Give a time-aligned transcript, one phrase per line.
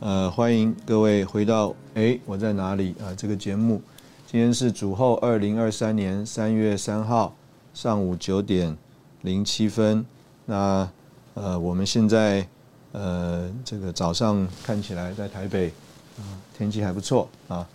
[0.00, 3.14] 呃，欢迎各位回到哎，我在哪里啊？
[3.16, 3.80] 这个节目
[4.30, 7.34] 今天是主后二零二三年三月三号
[7.72, 8.76] 上午九点
[9.22, 10.04] 零七分。
[10.44, 10.88] 那
[11.32, 12.46] 呃，我们现在
[12.92, 15.68] 呃，这个早上看起来在台北
[16.18, 16.22] 啊，
[16.56, 17.66] 天气还不错啊。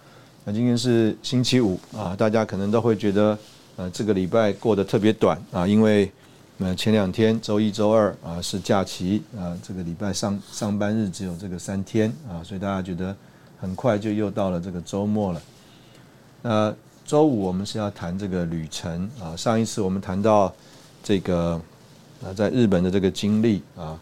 [0.46, 3.38] 那今天是星期五啊，大家可能都会觉得
[3.78, 6.10] 呃，这个礼拜过得特别短啊，因为。
[6.64, 13.16] 那前两天周一、周二啊是假期啊，这个礼拜上上班日只有这个三天啊，所以大家觉得
[13.60, 15.42] 很快就又到了这个周末了。
[16.44, 16.72] 那
[17.04, 20.54] 周五我们是要谈这个旅程啊，上一次我们谈到
[21.04, 21.60] 这个
[22.24, 24.00] 啊在日本的这个经历啊，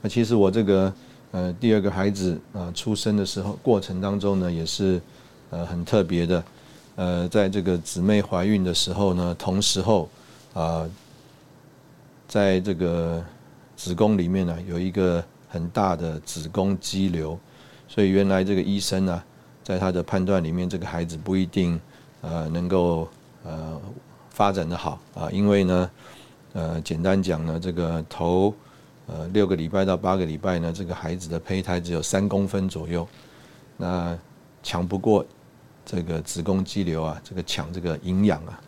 [0.00, 0.94] 那其实我这个
[1.32, 5.02] 呃第二个孩子啊出生的时候过程当中呢也是
[5.50, 6.44] 呃很特别的，
[6.94, 10.08] 呃在这个姊妹怀孕的时候呢同时候
[10.54, 10.88] 啊。
[12.32, 13.22] 在这个
[13.76, 17.38] 子宫里面呢，有一个很大的子宫肌瘤，
[17.86, 19.22] 所以原来这个医生呢，
[19.62, 21.78] 在他的判断里面，这个孩子不一定
[22.22, 23.06] 呃能够
[23.44, 23.78] 呃
[24.30, 25.90] 发展的好啊，因为呢，
[26.54, 28.54] 呃简单讲呢，这个头
[29.06, 33.06] 呃六个礼拜到八个礼拜呢，这个孩子的胚胎只有三公分左右，
[33.76, 34.18] 那
[34.62, 35.22] 抢不过
[35.84, 38.58] 这个子宫肌瘤啊，这个抢这个营养啊。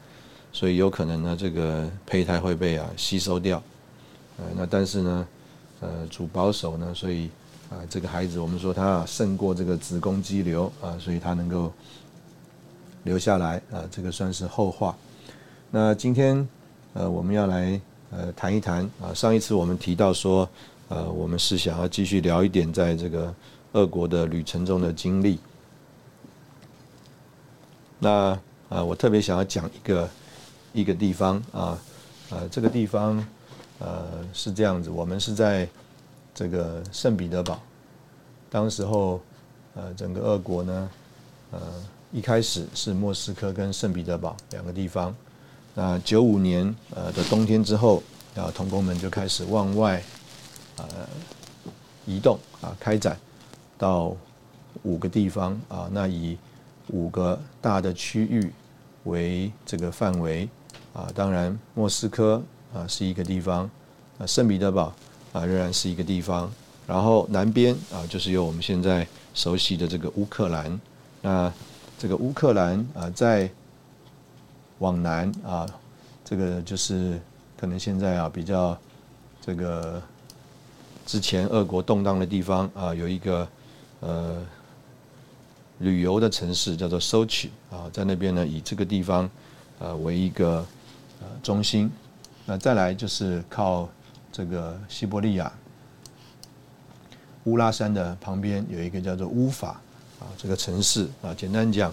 [0.55, 3.61] 所以有可能呢，这个胚胎会被啊吸收掉，
[4.39, 5.29] 呃，那但是呢，
[5.81, 7.29] 呃，主保守呢，所以
[7.69, 11.73] 啊，这个孩子我们说他胜过这个子宫肌瘤啊，所以他能够
[13.03, 14.97] 留下来啊，这个算是后话。
[15.73, 16.49] 那今天
[16.93, 17.81] 呃，我们要来
[18.13, 20.49] 呃谈一谈啊，上一次我们提到说，
[20.89, 23.35] 呃，我们是想要继续聊一点在这个
[23.73, 25.37] 俄国的旅程中的经历。
[27.99, 28.39] 那
[28.69, 30.09] 啊，我特别想要讲一个。
[30.75, 31.79] 一个地方啊，
[32.31, 33.25] 呃，这个地方
[33.79, 35.67] 呃是这样子，我们是在
[36.35, 37.63] 这个圣彼得堡，
[38.51, 39.21] 当时候
[39.75, 40.91] 呃整个俄国呢，
[41.53, 41.61] 呃
[42.13, 45.15] 一开始是莫斯科跟圣彼得堡两个地方，
[45.75, 48.03] 那九五年呃的冬天之后，
[48.35, 50.03] 啊童工们就开始往外
[50.79, 50.85] 呃
[52.05, 53.17] 移动啊开展
[53.79, 54.17] 到
[54.83, 56.37] 五个地方啊，那以
[56.89, 58.53] 五个大的区域
[59.05, 60.49] 为这个范围。
[60.95, 62.41] 啊，当然，莫斯科
[62.73, 63.69] 啊是一个地方，
[64.17, 64.95] 啊，圣彼得堡
[65.33, 66.49] 啊仍然是一个地方。
[66.87, 69.05] 然后南边啊，就是有我们现在
[69.35, 70.81] 熟悉的这个乌克兰。
[71.21, 71.53] 那
[71.99, 73.51] 这个乌克兰啊，在
[74.79, 75.67] 往南啊，
[76.25, 77.21] 这个就是
[77.59, 78.79] 可能现在啊比较
[79.45, 80.01] 这个
[81.05, 83.49] 之前俄国动荡的地方啊，有一个
[83.99, 84.47] 呃
[85.79, 89.29] 旅游的城市叫做 Sochi 啊，在那边呢，以这个地方
[89.81, 90.65] 呃为一个。
[91.43, 91.91] 中心，
[92.47, 93.89] 那再来就是靠
[94.33, 95.53] 这个西伯利亚
[97.45, 99.81] 乌拉山的旁边有一个叫做乌法
[100.19, 101.93] 啊这个城市啊，简单讲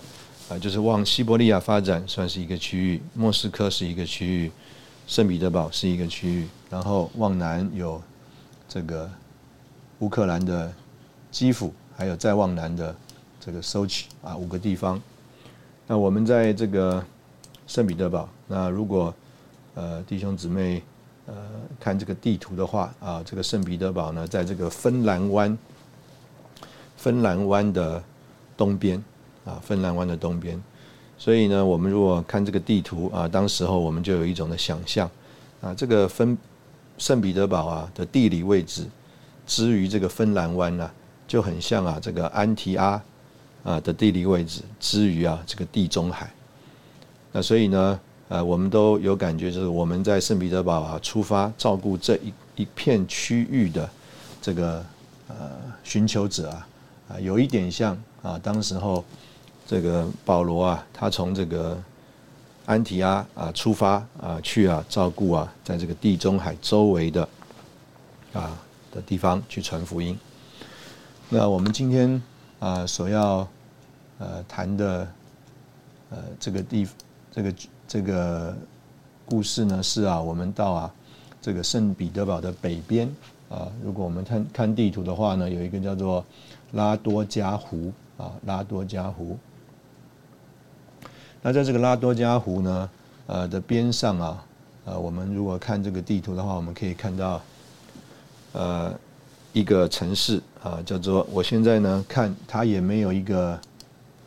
[0.50, 4.52] 啊就是往西伯利亚发展算是一个区域，莫斯科是一个区域，
[5.08, 8.02] 圣彼得堡是一个区域，然后往南有
[8.68, 9.10] 这个
[10.00, 10.74] 乌克兰的
[11.32, 12.96] 基辅，还有再往南的
[13.40, 15.02] 这个收取啊五个地方。
[15.88, 17.04] 那我们在这个
[17.68, 19.14] 圣彼得堡，那如果
[19.74, 20.84] 呃，弟兄姊妹，
[21.28, 21.34] 呃，
[21.80, 25.58] 看这个地图的话啊，这个圣彼得堡呢，在这个芬兰湾，
[26.98, 28.04] 芬兰湾的
[28.58, 29.02] 东边
[29.46, 30.62] 啊，芬兰湾的东边。
[31.18, 35.10] 所以呢，我们如果看这个地图啊，当时候我们就有一种的想象
[35.62, 36.38] 啊，这个芬
[36.98, 38.86] 圣彼得堡啊的地理位置，
[39.48, 40.92] 之于这个芬兰湾呢，
[41.26, 43.02] 就很像啊这个安提阿
[43.64, 46.30] 啊的地理位置之于啊这个地中海。
[47.32, 47.98] 那所以呢？
[48.32, 53.90] 呃，我们都有感觉，就是我们在圣彼得堡啊出发照顾这一一片区域的
[54.42, 54.86] 这个
[55.28, 55.36] 呃
[55.84, 56.68] 寻求者啊，
[57.10, 59.04] 啊，有一点像啊，当时候
[59.68, 61.78] 这个保罗啊，他从这个
[62.66, 67.28] 安提阿啊出发啊去啊照顾啊，在这个地中海周围的
[68.32, 68.58] 啊
[68.94, 70.18] 的地方去传福音。
[71.28, 72.22] 那我们今天
[72.60, 73.46] 啊所要
[74.20, 75.06] 呃谈的
[76.10, 76.88] 呃这个地
[77.30, 77.54] 这个
[77.92, 78.56] 这个
[79.26, 80.94] 故事呢是啊，我们到啊
[81.42, 83.06] 这个圣彼得堡的北边
[83.50, 86.26] 啊，如果我们看看地图的话呢，有一个叫做
[86.72, 89.38] 拉多加湖啊，拉多加湖。
[91.42, 92.90] 那在这个拉多加湖呢，
[93.28, 94.46] 呃的边上啊，
[94.86, 97.42] 呃，我们如果看这个地图的话，我们可以看到，
[98.54, 98.98] 呃，
[99.52, 103.60] 一个城市啊，叫做我现在呢看它也没有一个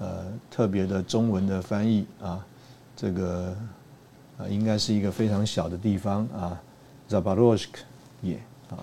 [0.00, 2.44] 呃特别的中文的翻译啊，
[2.96, 3.54] 这个
[4.38, 6.60] 啊应该是一个非常小的地方啊
[7.08, 7.68] ，Zaporozhsk
[8.22, 8.36] 也
[8.70, 8.78] 啊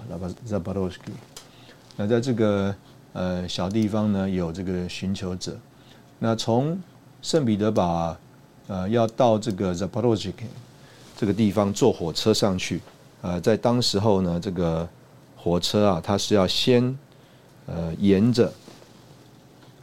[0.46, 1.12] z a b a r o s k
[1.96, 2.76] 那在这个
[3.14, 5.58] 呃小地方呢，有这个寻求者，
[6.20, 6.80] 那从
[7.22, 8.16] 圣彼得堡，
[8.68, 10.34] 呃，要到这个 Zaporozhye
[11.18, 12.82] 这个地方坐火车上去，
[13.22, 14.88] 呃，在当时候呢，这个
[15.36, 16.98] 火车啊，它是要先
[17.66, 18.52] 呃沿着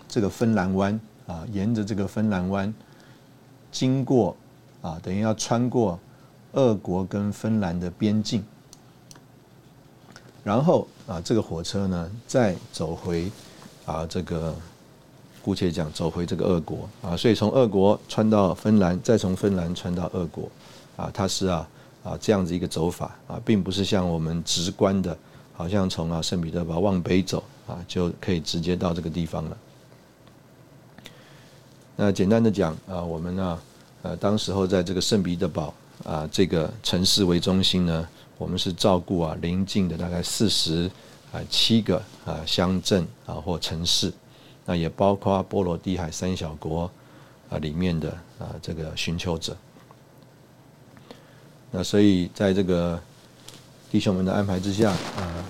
[0.09, 2.73] 这个芬兰湾啊，沿着这个芬兰湾
[3.79, 4.37] 经过
[4.83, 6.01] 啊，等于要穿过
[6.55, 8.43] 俄国跟芬兰的边境，
[10.43, 13.31] 然后啊，这个火车呢再走回
[13.87, 14.53] 啊这个。
[15.41, 20.51] 姑且讲走回这个俄国啊，所以从俄国穿到芬兰，再从芬兰穿到俄国，
[20.95, 21.67] 啊，它是啊
[22.05, 25.17] 啊这样子一个走法啊，并不是像我们直观的，
[25.55, 29.57] 好像从啊圣彼得堡往北走啊就可以直接到这个地方了。
[31.97, 33.59] 那简单的讲啊，我们呢
[34.09, 38.09] 呃当时候在这个圣彼得堡啊这个城市为中心呢，
[38.39, 40.91] 我们是照顾啊邻近的大概四十
[41.31, 44.11] 啊七个啊乡镇啊或城市。
[44.65, 46.91] 那也包括波罗的海三小国
[47.51, 49.55] 啊里面的啊这个寻求者。
[51.71, 52.99] 那所以在这个
[53.91, 55.45] 弟兄们的安排之下啊，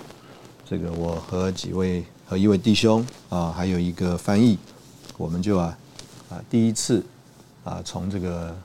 [0.69, 4.57] 这个我和几位和一位弟兄啊，还有一个翻译，
[5.17, 5.77] 我们就啊
[6.29, 7.05] 啊第一次
[7.63, 8.55] 啊从这个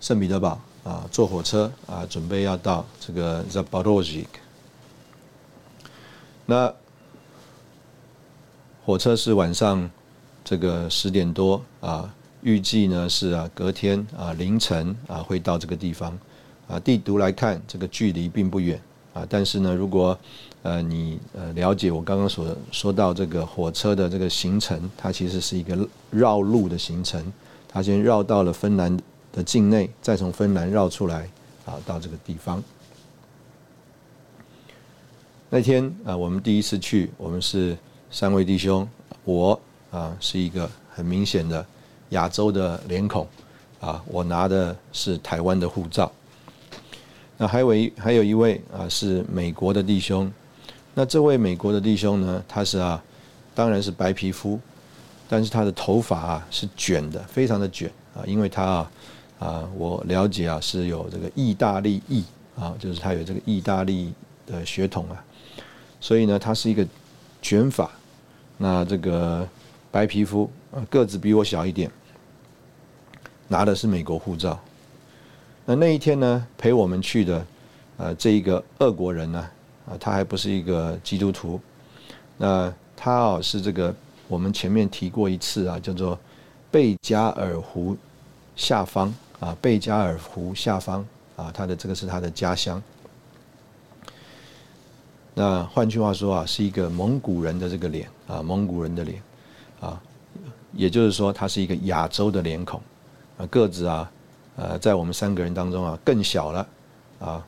[0.00, 4.26] 圣彼得堡啊坐火车啊准备要到这个 Zaporozhye。
[6.46, 6.72] 那
[8.84, 9.88] 火车是晚上
[10.42, 16.18] 这个十点多啊，预计呢是啊隔天啊凌晨啊会到这个地方
[16.66, 16.80] 啊。
[16.80, 18.80] 地图来看，这个距离并不远
[19.12, 19.24] 啊。
[19.28, 20.18] 但是呢，如果
[20.62, 27.32] 呃你呃了解我刚刚所说到这个火车的这个行程，它其实是一个绕路的行程。
[27.72, 28.94] 他先绕到了芬兰
[29.32, 31.28] 的境内，再从芬兰绕出来
[31.64, 32.62] 啊到这个地方。
[35.48, 37.76] 那天啊，我们第一次去，我们是。
[38.12, 38.88] 三位弟兄，
[39.22, 39.60] 我
[39.92, 41.64] 啊是一个很明显的
[42.08, 43.24] 亚洲的脸孔，
[43.80, 46.10] 啊，我拿的是台湾的护照。
[47.36, 50.28] 那还有一还有一位啊是美国的弟兄，
[50.92, 53.00] 那这位美国的弟兄呢，他是啊，
[53.54, 54.58] 当然是白皮肤，
[55.32, 58.90] 但是他的头发啊是卷的，非常的卷啊，因为他啊
[59.38, 62.24] 啊我了解啊是有这个意大利裔
[62.58, 64.12] 啊，就是他有这个意大利
[64.44, 65.24] 的血统啊，
[66.00, 66.84] 所以呢，他是一个
[67.40, 67.88] 卷发。
[68.58, 69.48] 那这个
[69.92, 70.50] 白皮肤，
[70.90, 71.88] 个子比我小一点，
[73.46, 74.58] 拿的是美国护照。
[75.64, 77.46] 那那一天呢，陪我们去的，
[77.98, 79.38] 呃，这一个俄国人呢，
[79.86, 81.60] 啊，他还不是一个基督徒。
[82.36, 83.94] 那他啊是这个
[84.30, 86.16] 我们前面提过一次啊，叫做
[86.70, 87.96] 贝加尔湖
[88.54, 92.80] 下方啊，贝加尔湖下方啊，他的这个是他的家乡。
[95.34, 99.20] 那换句话说啊，是一个蒙古人的这个脸啊，蒙古人的脸
[99.80, 100.00] 啊，
[100.74, 102.80] 也就是说，他是一个亚洲的脸孔
[103.36, 104.12] 啊，个子啊，
[104.54, 106.66] 呃，在我们三个人当中啊更小了
[107.18, 107.44] 啊，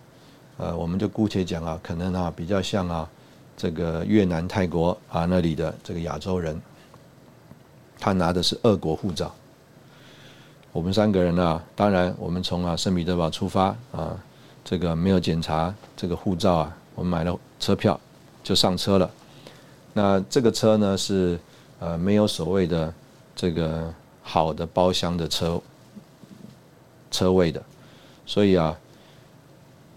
[0.56, 3.08] 呃，我们就姑且讲啊，可能啊比较像啊
[3.56, 6.60] 这个越南、泰国啊那里的这个亚洲人，
[8.02, 9.32] 他拿的是俄国护照。
[10.72, 14.18] 我们三个人呢，当然我们从啊圣彼得堡出发啊，
[14.64, 16.76] 这个没有检查这个护照啊。
[16.96, 17.98] 我们买了车票，
[18.42, 19.08] 就上车了。
[19.94, 21.38] 那这个车呢是
[21.78, 22.92] 呃没有所谓的
[23.36, 25.62] 这个好的包厢的车
[27.12, 27.62] 车位的，
[28.26, 28.76] 所以啊，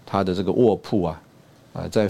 [0.06, 1.20] 它的这个卧铺啊
[1.72, 2.08] 啊在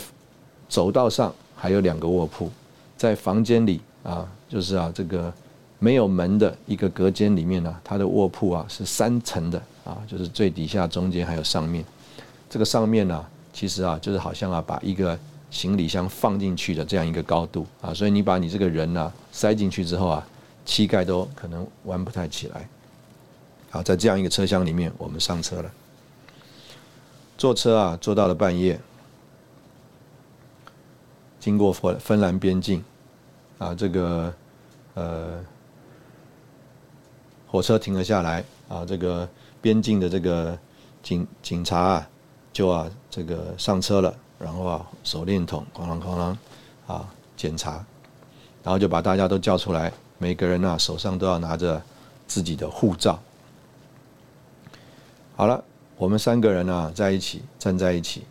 [0.68, 2.50] 走道上还有两个卧铺，
[2.98, 5.32] 在房间里啊就是啊这个
[5.78, 11.84] 没有门的一个隔间里面呢，它的卧铺啊是三层的啊，就是最底下、中间还有上面，
[12.48, 13.26] 这个上面呢。
[13.52, 15.18] 其实啊，就是好像啊，把一个
[15.50, 20.28] 行李箱放进去的这样一个高度啊，所以你把你这个人呢塞进去之后啊，
[20.66, 22.68] 膝盖都可能弯不太起来。
[23.70, 25.72] 好，在这样一个车厢里面，我们上车了。
[27.38, 28.78] 坐车啊，坐到了半夜，
[31.40, 32.84] 经过芬芬兰边境，
[33.56, 34.34] 啊，这个
[34.92, 35.42] 呃，
[37.46, 39.28] 火车停了下来，啊，这个
[39.60, 40.58] 边境的这个
[41.02, 42.08] 警警察啊，
[42.52, 46.36] 就啊这个上车了，然后啊手电筒哐啷哐啷
[46.92, 47.84] 啊检查，
[48.62, 51.82] 然后就把大家都叫出来，每个人啊手上都要拿着
[52.26, 53.18] 自己的护照。
[55.36, 55.64] 好了。
[55.98, 58.24] 我们三个人啊，在一起站在一起，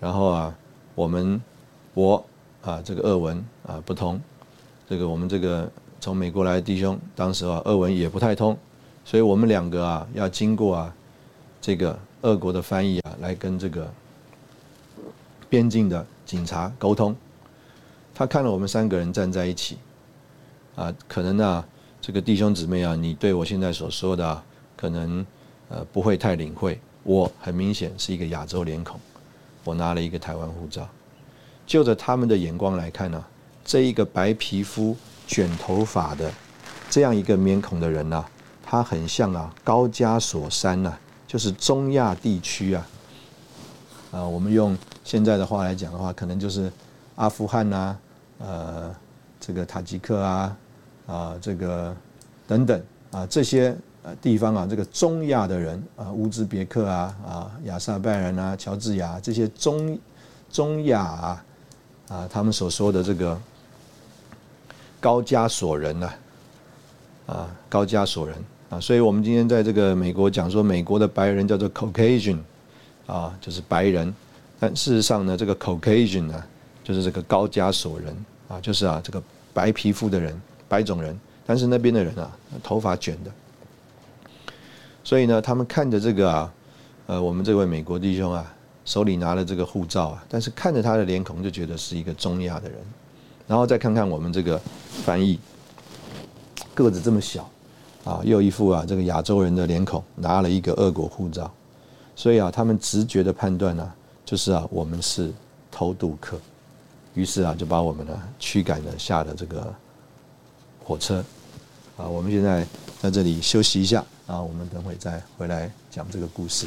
[0.00, 0.52] 然后啊，
[0.96, 1.40] 我们
[1.94, 2.26] 我
[2.62, 4.20] 啊，这个俄文啊不通，
[4.88, 5.70] 这个我们这个
[6.04, 8.54] 从美国来的弟兄，当时啊，俄文也不太通，
[9.06, 10.94] 所以我们两个啊，要经过啊，
[11.62, 13.90] 这个俄国的翻译啊，来跟这个
[15.48, 17.16] 边境的警察沟通。
[18.14, 19.78] 他看了我们三个人站在一起，
[20.76, 21.64] 啊，可能呢，
[22.02, 24.42] 这个弟兄姊妹啊，你对我现在所说的
[24.76, 25.24] 可能。
[25.70, 26.78] 呃，不会太领会。
[27.04, 29.00] 我很明显是一个亚洲脸孔，
[29.64, 30.86] 我拿了一个台湾护照。
[31.66, 33.24] 就着他们的眼光来看呢，
[33.64, 34.94] 这一个白皮肤、
[35.26, 36.30] 卷头发的
[36.90, 38.24] 这样一个面孔的人呢，
[38.62, 40.92] 他很像啊高加索山呐，
[41.26, 42.86] 就是中亚地区啊。
[44.10, 46.72] 啊，我们用现在的话来讲的话，可能就是
[47.16, 47.96] 阿富汗呐，
[48.38, 48.94] 呃，
[49.40, 50.56] 这个塔吉克啊，
[51.06, 51.96] 啊，这个
[52.46, 53.76] 等等啊这些。
[54.06, 59.98] 呃，地方啊，这个中亚的人啊，乌兹别克啊，啊，亚萨拜人啊，乔治亚这些中
[60.52, 61.44] 中亚啊，
[62.08, 63.40] 啊，他们所说的这个
[65.04, 66.10] 高加索人呐，
[67.26, 68.34] 啊，高加索人。
[68.70, 72.38] 啊，所以我们今天在这个美国讲说，美国的白人叫做 Caucasian，
[73.04, 74.12] 啊，就是白人，
[74.58, 76.42] 但事实上呢，这个 Caucasian 呢，
[76.82, 78.16] 就是这个高加索人
[78.48, 83.30] 啊，就是啊，这个白皮肤的人，白种人，但是那边的人啊，头发卷的。
[85.04, 86.52] 所以呢，他们看着这个啊，
[87.08, 88.50] 呃，我们这位美国弟兄啊，
[88.86, 92.78] 手里拿了这个护照啊，但是看着他的脸孔就觉得是一个中亚的人，
[93.46, 94.60] 然后再看看我们这个
[95.04, 95.38] 翻译，
[96.74, 97.48] 个子这么小，
[98.04, 101.50] 啊，又一副啊这个亚洲人的脸孔，拿了一个俄国护照，
[102.16, 103.92] 所以啊，他们直觉的判断呢，
[104.24, 105.32] 就是啊，我们是
[105.70, 106.38] 偷渡客，
[107.14, 109.74] 于是啊，就把我们呢驱赶了下了这个
[110.82, 111.24] 火车，
[111.96, 112.66] 啊，我们现在
[113.00, 114.04] 在这里休息一下。
[114.26, 116.66] 啊，我们等会再回来讲这个故事。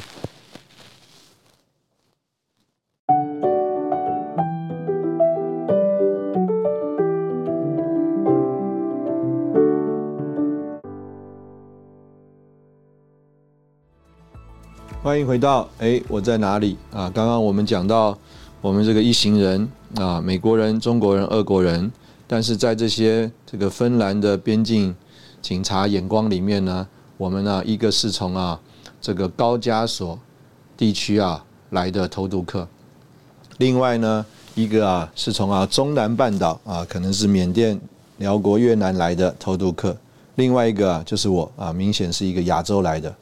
[15.08, 17.10] 欢迎回到哎，我在哪里啊？
[17.16, 18.18] 刚刚我们讲到
[18.60, 21.90] 我们这个一行人啊，美国人、中国人、俄国人，
[22.28, 24.94] 但是在这些这个芬兰的边境
[25.42, 26.86] 警察眼光里面呢？
[27.16, 28.60] 我们呢，一个是从啊
[29.00, 30.20] 这个高加索
[30.76, 32.68] 地区啊来的偷渡客，
[33.60, 37.80] 另外呢一个啊是从啊中南半岛啊可能是缅甸、
[38.18, 39.96] 辽国、越南来的偷渡客，
[40.36, 43.16] 另外一个啊就是我啊明显是一个亚洲来的。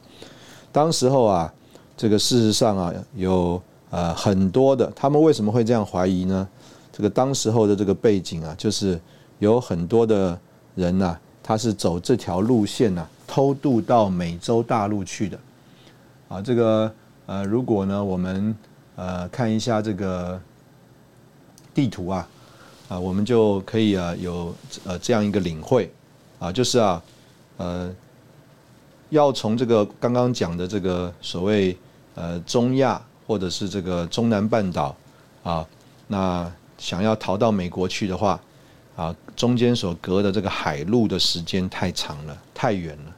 [0.72, 1.50] 当时候啊
[1.96, 3.60] 这个事实上啊有
[3.90, 6.48] 呃很多的，他们为什么会这样怀疑呢？
[6.92, 9.00] 这个当时候的这个背景啊，就是
[9.38, 10.38] 有很多的
[10.74, 13.06] 人呐，他是走这条路线呐。
[13.28, 15.36] 偷渡到美洲大陆去的，
[16.28, 16.90] 啊，这个
[17.26, 18.56] 呃，如果呢，我们
[18.94, 20.40] 呃看一下这个
[21.74, 22.28] 地图啊，
[22.88, 25.92] 啊，我们就可以啊有呃这样一个领会
[26.38, 27.02] 啊，就是啊，
[27.56, 27.92] 呃，
[29.10, 31.76] 要从这个刚刚讲的这个所谓
[32.16, 34.96] 呃中亚或者是这个中南半岛
[35.44, 35.64] 啊，
[36.08, 38.40] 那想要逃到美国去的话，
[38.96, 43.12] 啊，中间所隔的这个海路的时间太长了，太远了。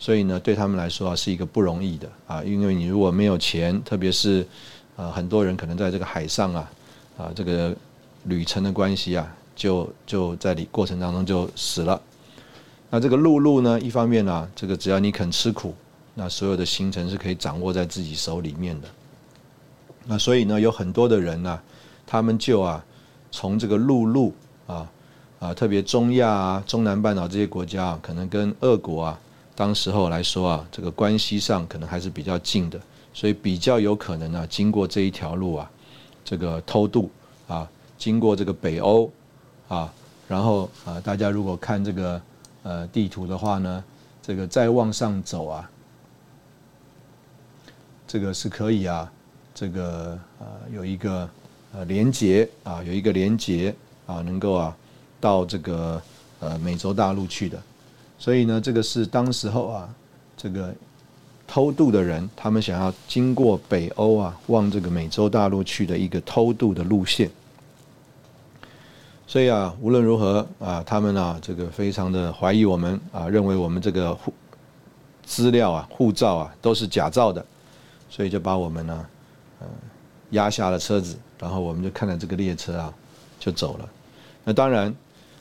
[0.00, 4.46] 所以呢，对他们来说啊，是一个不容易的啊，因为你如果没有钱，特别是
[4.96, 6.70] 啊，很多人可能在这个海上啊，
[7.16, 7.74] 啊，这个
[8.24, 9.26] 旅程的关系啊，
[9.56, 12.00] 就就在里过程当中就死了。
[12.90, 15.74] 那这个陆路呢，一方面呢，这个只要你肯吃苦，
[16.20, 18.88] 那所有的行程是可以掌握在自己手里面的。
[20.04, 21.60] 那所以呢，有很多的人呢，
[22.04, 22.84] 他们就啊，
[23.30, 24.34] 从这个陆路
[24.66, 24.90] 啊
[25.38, 29.20] 啊，特别中亚啊、中南半岛这些国家啊，可能跟俄国啊。
[29.54, 32.80] 当时候来说啊，这个关系上可能还是比较近的，
[33.14, 35.70] 所以比较有可能呢，经过这一条路啊，
[36.24, 37.08] 这个偷渡
[37.46, 39.08] 啊，经过这个北欧
[39.68, 39.92] 啊，
[40.26, 42.20] 然后啊，大家如果看这个
[42.64, 43.84] 呃地图的话呢，
[44.20, 45.70] 这个再往上走啊，
[48.08, 49.12] 这个是可以啊，
[49.54, 51.28] 这个呃有一个
[51.74, 53.72] 呃连接啊，有一个连接
[54.06, 54.74] 啊，能够啊
[55.20, 56.00] 到这个
[56.40, 57.62] 呃美洲大陆去的。
[58.18, 59.94] 所以呢，这个是当时候啊，
[60.38, 60.74] 这个
[61.46, 67.30] 偷渡的人，他们想要经过北欧啊，往这个美洲大陆去的一个偷渡的路线。
[69.26, 74.32] 所以啊，无论如何啊，他们啊，这个非常的怀疑我们啊，认为我们这个护
[75.26, 77.44] 资料啊、护照啊都是假造的，
[78.08, 79.06] 所以就把我们呢，
[79.60, 79.66] 呃，
[80.30, 82.92] 压下了车子，然后我们就看着这个列车啊，
[83.38, 83.88] 就走了。
[84.44, 84.94] 那当然，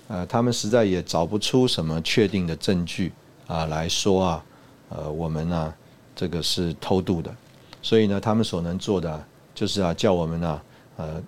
[0.07, 3.11] 呃，他们实在也找不出什么确定的证据
[3.47, 4.45] 啊来说啊，
[4.89, 5.73] 呃，我们呢，
[6.15, 7.33] 这个是偷渡的，
[7.81, 9.23] 所以呢，他们所能做的
[9.55, 10.61] 就是啊，叫我们呢，
[10.97, 11.23] 呃。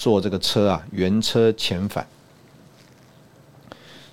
[0.00, 2.06] 坐这个车啊，原车遣返。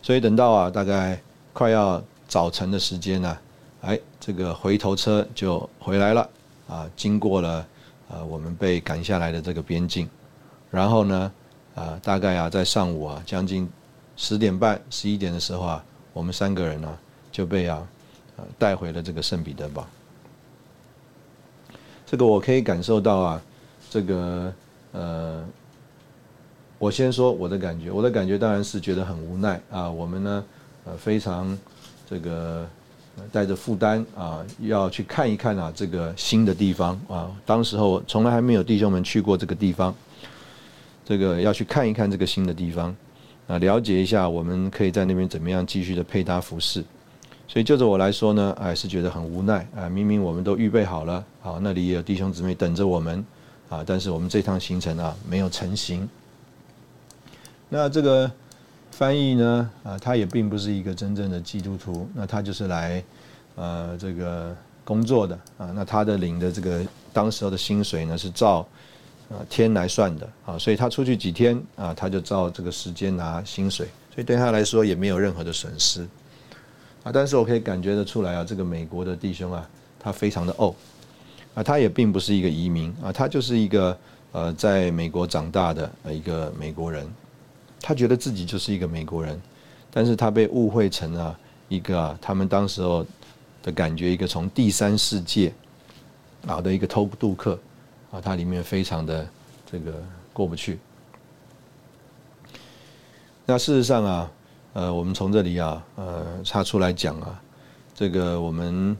[0.01, 1.21] 所以等到啊，大概
[1.53, 3.37] 快要早晨的时间呢，
[3.85, 6.29] 哎，这个回头车就回来了
[6.67, 7.65] 啊，经过了
[8.09, 10.09] 呃我们被赶下来的这个边境，
[10.71, 11.31] 然后呢，
[11.75, 13.69] 啊，大概啊在上午啊将近
[14.17, 16.97] 十点半、十一点的时候啊，我们三个人呢
[17.31, 17.87] 就被啊
[18.57, 19.85] 带回了这个圣彼得堡。
[22.05, 23.41] 这个我可以感受到啊，
[23.89, 24.53] 这个
[24.91, 25.45] 呃。
[26.77, 29.89] 我先说我的感觉，我的感觉当然是觉得很无奈啊。
[29.89, 30.45] 我们呢，
[30.83, 31.57] 呃，非常
[32.07, 32.67] 这个
[33.31, 37.31] 带着负担啊，要去看一看啊这个新的地方啊。
[37.45, 39.93] 当时候从来还没有弟兄们去过这个地方，
[41.03, 42.95] 这个要去看一看这个新的地方
[43.48, 46.84] 啊，了解一下我们可以在那边怎么样继续的配搭服饰。
[47.48, 49.88] 所以就着我来说呢，哎，是觉得很无奈啊。
[49.88, 53.24] 明明我们都预备好了，好，那里也有弟兄姊妹等着我们
[53.69, 56.10] 啊，但是我们这趟行程啊没有成行。
[57.69, 58.29] 那这个
[58.97, 59.69] 翻译呢？
[59.83, 63.03] 啊，他也并不是一个真正的基督徒，那他就是来
[63.55, 65.69] 呃这个工作的啊。
[65.75, 68.65] 那他的领的这个当时候的薪水呢是照
[69.29, 76.07] 啊天来算的啊，所以他出去几天啊，他就照这个时间拿薪水，所以对他来说也没有任何的损失
[77.03, 77.11] 啊。
[77.11, 80.74] 但是我可以感觉得出来啊，这个美国的弟兄啊，他非常的怄
[81.53, 83.98] 啊，他也并不是一个移民啊，他就是一个
[84.31, 87.05] 呃在美国长大的一个美国人。
[87.81, 89.40] 他觉得自己就是一个美国人，
[89.92, 93.05] 但是他被误会成了一个啊，他们当时候
[93.61, 95.53] 的感觉，一个从第三世界
[96.48, 97.59] 啊的一个偷渡客
[98.11, 99.27] 啊，他里面非常的
[99.70, 99.94] 这个
[100.33, 100.79] 过不去。
[103.46, 104.31] 那事实上啊，
[104.74, 107.40] 呃，我们从这里啊，呃，插出来讲啊，
[107.94, 108.98] 这个我们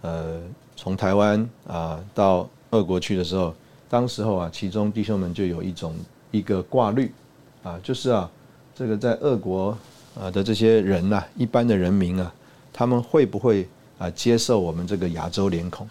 [0.00, 0.40] 呃
[0.74, 3.54] 从台湾啊到俄国去的时候，
[3.90, 5.94] 当时候啊，其中弟兄们就有一种
[6.30, 7.12] 一个挂虑。
[7.62, 8.28] 啊，就是啊，
[8.74, 9.78] 这个在俄国
[10.20, 12.34] 啊的这些人呐，一般的人民啊，
[12.72, 15.88] 他们会不会啊接受我们这个亚洲脸孔？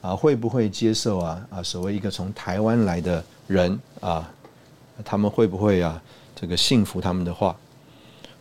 [0.00, 4.28] 啊，会不会接受啊啊所谓一个从台湾来的人啊？
[5.04, 6.02] 他们会不会啊
[6.34, 7.56] 这个信服他们的话？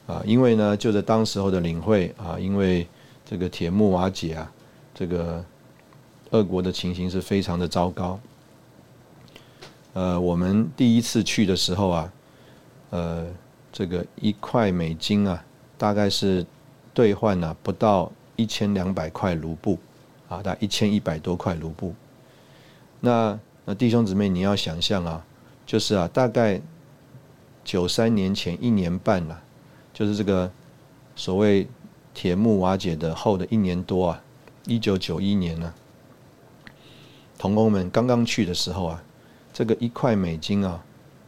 [0.08, 2.88] 啊，因为呢，就在当时候的领会啊，因为
[3.24, 4.52] 这个铁木瓦解啊，
[4.96, 5.46] 这个
[6.32, 8.20] 俄国的情形是非常的糟糕。
[9.94, 12.12] 呃，我们第一次去的时候啊。
[12.94, 13.26] 呃，
[13.72, 15.44] 这个一块美金啊，
[15.80, 16.46] 大概是
[16.94, 19.80] 兑换了不到一千两百块卢布，
[20.30, 21.96] 啊，大概一千一百多块卢布。
[23.00, 25.26] 那那弟兄姊妹，你要想象啊，
[25.66, 26.62] 就是啊，大概
[27.64, 29.42] 九三年前一年半了，
[29.92, 30.52] 就是这个
[31.16, 31.68] 所谓
[32.14, 34.22] 铁幕瓦解的后的一年多啊，
[34.68, 35.74] 一九九一年呢，
[37.40, 39.04] 童工们刚刚去的时候啊，
[39.52, 40.80] 这个一块美金啊。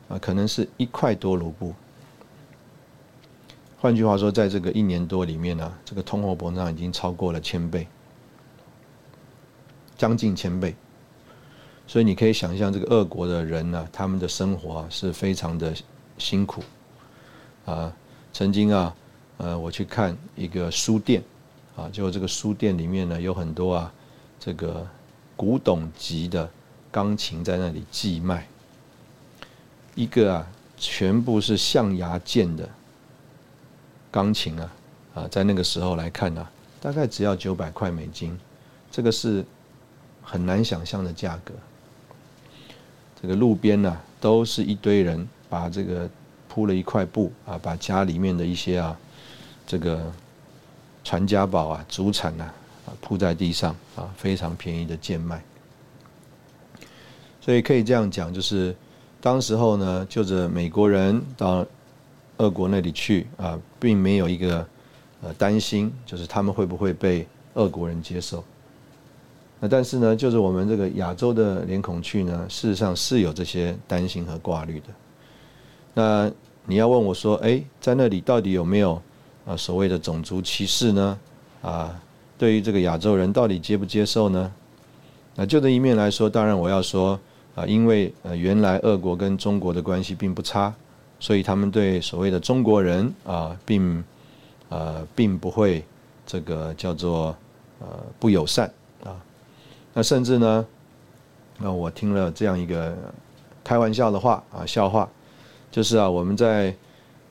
[0.07, 1.73] 啊，可能是一块多卢布。
[3.77, 7.87] 换句话说，在这个一年多里面呢，这个通货膨胀已经超过了千倍，
[9.97, 10.75] 将近千倍。
[11.87, 15.71] 所以你可以想象，这个俄国的人呢，他们的生活啊是非常的
[16.17, 16.63] 辛苦。
[17.65, 17.93] 啊，
[18.33, 18.95] 曾经啊，
[19.37, 21.23] 呃，我去看一个书店，
[21.75, 23.93] 啊，就这个书店里面呢有很多啊，
[24.39, 24.87] 这个
[25.35, 26.49] 古董级的
[26.91, 28.47] 钢琴在那里寄卖。
[29.95, 32.69] 一个啊，全部是象牙剑的
[34.11, 34.73] 钢琴啊，
[35.13, 36.45] 啊，在那个时候来看呢，
[36.81, 38.37] 大概只要九百块美金，
[38.91, 39.43] 这个是
[40.21, 41.53] 很难想象的价格。
[43.21, 46.09] 这个路边呢，都是一堆人把这个
[46.49, 48.97] 铺了一块布啊，把家里面的一些啊，
[49.65, 50.11] 这个
[51.05, 52.53] 传家宝啊、祖产啊
[52.99, 55.41] 铺在地上啊，非常便宜的贱卖。
[57.39, 58.75] 所以可以这样讲，就是。
[59.25, 61.65] 当时候呢，就着美国人到
[62.37, 64.63] 俄国那里去啊，并没有一个
[65.23, 68.43] 呃担心，就是他们会不会被俄国人接受。
[69.59, 74.85] 那但是呢，就是我们这个亚洲的脸孔去呢，事实上是有这些担心和挂虑的。
[75.95, 76.31] 那
[76.67, 79.01] 你要问我说，哎，在那里到底有没有
[79.47, 81.19] 啊所谓的种族歧视呢？
[81.63, 81.99] 啊，
[82.37, 84.53] 对于这个亚洲人到底接不接受呢？
[85.33, 87.19] 那就这一面来说，当然我要说
[87.55, 90.73] 啊，因为呃原来俄国跟中国的关系并不差，
[91.19, 94.03] 所以他们对所谓的中国人啊，并
[94.69, 95.83] 呃并不会
[96.25, 97.35] 这个叫做
[97.79, 97.87] 呃
[98.19, 98.69] 不友善
[99.03, 99.15] 啊。
[99.93, 100.65] 那甚至呢，
[101.57, 102.93] 那我听了这样一个
[103.63, 105.07] 开玩笑的话啊，笑话，
[105.71, 106.75] 就是啊我们在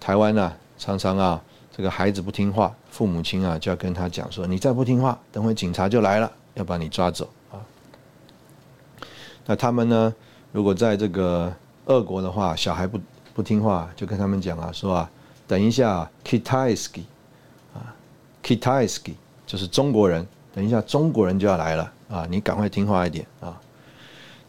[0.01, 1.43] 台湾呢，常常啊
[1.77, 7.29] 这个孩子不听话，父母亲啊就要跟他讲说，你再不听话，等会警察就来了，要把你抓走。
[9.47, 10.15] 那他们呢？
[10.53, 11.53] 如果在这个
[11.87, 12.99] 俄国的话，小孩不
[13.35, 15.11] 不听话，就跟他们讲啊，说啊，
[15.49, 17.03] 等一下，Kitaisky，
[17.75, 17.93] 啊
[18.43, 19.15] ，Kitaisky
[19.47, 23.61] 就是中国人，等一下中国人就要来了啊，你赶快听话一点啊。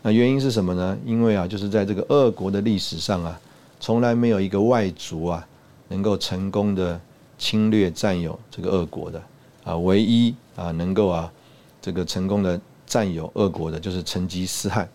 [0.03, 0.95] 那原因是什么呢？
[1.03, 3.39] 因为啊，就是在这个俄国的历史上啊，
[3.79, 5.45] 从来没有一个外族啊
[5.87, 7.01] 能够成功的
[7.37, 9.21] 侵略占有这个俄国的
[9.63, 11.31] 啊，唯一啊能够啊
[11.81, 12.61] 这个成功的。
[12.85, 14.87] 占有俄国的就是成吉思汗，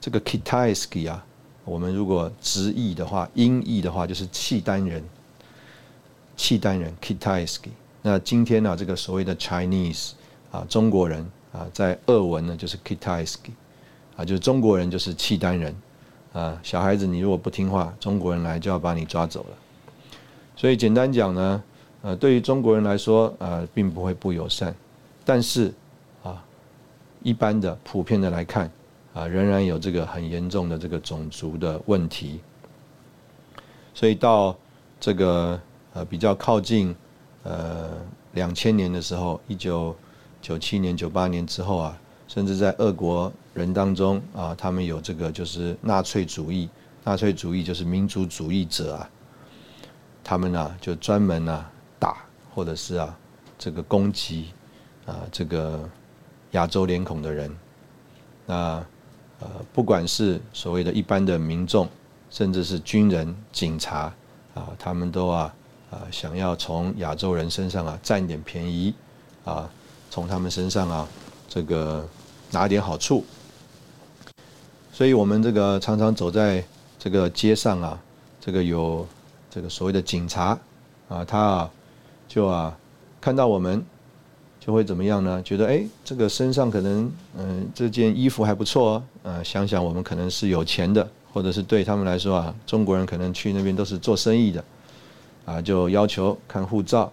[0.00, 1.24] 这个 Kitaisky 啊，
[1.64, 5.04] 我们如果直译的话，音译的话就是契丹人，
[6.36, 7.68] 契丹人 Kitaisky。
[8.02, 10.12] 那今天呢，这个所谓的 Chinese
[10.50, 13.52] 啊，中国人啊，在俄文呢就是 Kitaisky，
[14.16, 15.74] 啊，就是中国人就是契丹人
[16.32, 16.58] 啊。
[16.62, 19.56] 小孩子你如果不听话，中国人来就要把你抓走了。
[20.56, 21.62] 所以简单讲呢，
[22.00, 24.74] 呃，对于中国人来说，呃，并不会不友善，
[25.24, 25.72] 但是。
[27.22, 28.70] 一般的、普遍的来看，
[29.12, 32.40] 啊，仍然有这个很严重的这个种族的问题。
[33.94, 34.56] 所以到
[35.00, 35.60] 这个
[35.94, 36.94] 呃比较靠近
[37.42, 37.90] 呃
[38.32, 39.96] 两千年的时候，一九
[40.40, 41.98] 九七年、九八年之后啊，
[42.28, 46.68] 甚至在俄国人当中啊，他们有这个就是纳粹主义，
[47.02, 49.10] 纳粹主义就是民族主义者啊，
[50.22, 52.18] 他们呢就专门啊打
[52.54, 53.18] 或者是啊
[53.58, 54.50] 这个攻击
[55.06, 55.88] 啊这个。
[56.56, 57.54] 亚洲脸孔的人，
[58.46, 58.82] 那
[59.40, 61.86] 呃，不管是所谓的一般的民众，
[62.30, 64.10] 甚至是军人、警察
[64.54, 65.54] 啊，他们都啊
[65.90, 68.94] 啊想要从亚洲人身上啊占点便宜
[69.44, 69.68] 啊，
[70.10, 71.06] 从他们身上啊
[71.46, 72.08] 这个
[72.50, 73.22] 拿点好处。
[74.90, 76.64] 所以我们这个常常走在
[76.98, 78.00] 这个街上啊，
[78.40, 79.06] 这个有
[79.50, 80.58] 这个所谓的警察
[81.10, 81.70] 啊，他啊
[82.26, 82.74] 就啊
[83.20, 83.84] 看到我们。
[84.66, 85.40] 就会怎么样呢？
[85.44, 89.40] 觉得哎，这个身上可能嗯，这件衣服还不错啊。
[89.44, 94.64] 想想我们可能是有钱的，或者是对他们来说啊，中国人可能去那边都是做生意的，
[95.44, 97.12] 啊，就要求看护照，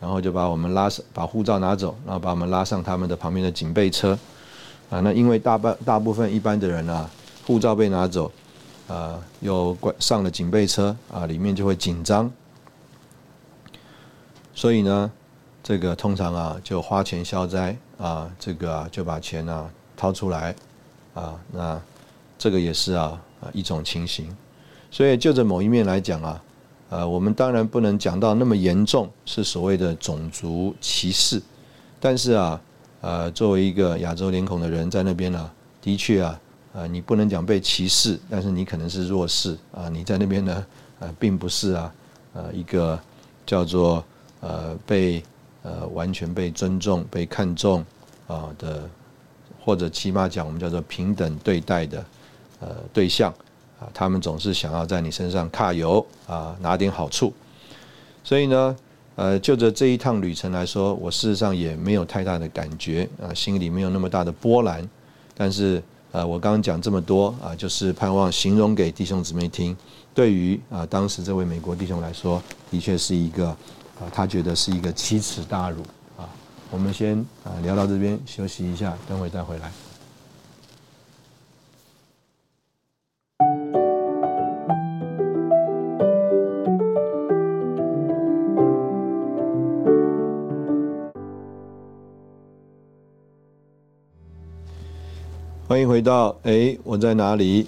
[0.00, 4.16] 然后就把我们拉上，把护照拿走，然后把我们拉上他们的旁边的警备车，
[4.88, 7.10] 啊，那因为大半大部分一般的人啊，
[7.44, 8.30] 护照被拿走，
[8.86, 12.30] 啊，又上了警备车啊，里面就会紧张，
[14.54, 15.10] 所以呢。
[15.62, 20.52] 这个通常啊，就花钱消灾啊，这个就把钱啊掏出来
[21.14, 21.80] 啊，那
[22.36, 24.26] 这个也是啊啊一种情形。
[24.90, 26.42] 所以就着某一面来讲啊，
[26.90, 31.40] 呃，我们当然不能讲到那么严重，是所谓的种族歧视。
[32.00, 32.60] 但是啊，
[33.00, 35.48] 呃，作为一个亚洲脸孔的人在那边呢，
[35.80, 36.40] 的确啊，
[36.72, 39.88] 呃，你不能讲被歧视，但是你可能是弱势啊。
[39.88, 40.66] 你在那边呢，
[40.98, 41.94] 呃，并不是啊，
[42.34, 42.98] 呃，一个
[43.46, 44.04] 叫做
[44.40, 45.22] 呃被。
[45.64, 47.84] 呃，完全被尊重、被看重
[48.26, 48.82] 啊的，
[49.64, 52.04] 或者起码讲，我们叫做平等对待的
[52.58, 53.32] 呃对象
[53.78, 57.32] 啊，他们总是想要在你身上揩油啊，拿点好处。
[58.24, 58.76] 所以呢，
[59.14, 64.88] 呃，就着这一趟旅程来说，我事实上也没有太大的感觉啊，心里没有那么大的波澜。
[65.36, 69.76] 但是呃，我刚刚讲这么多啊，就是盼望形容给弟兄姊妹听。
[70.12, 73.56] 对于啊，当时这位美国弟兄来说，的确是一个。
[74.10, 75.82] 他觉得是一个奇耻大辱
[76.16, 76.28] 啊！
[76.70, 79.70] 我们先啊聊到这边，休息一下，等会再回来。
[95.68, 97.66] 欢迎回到哎，我在哪里？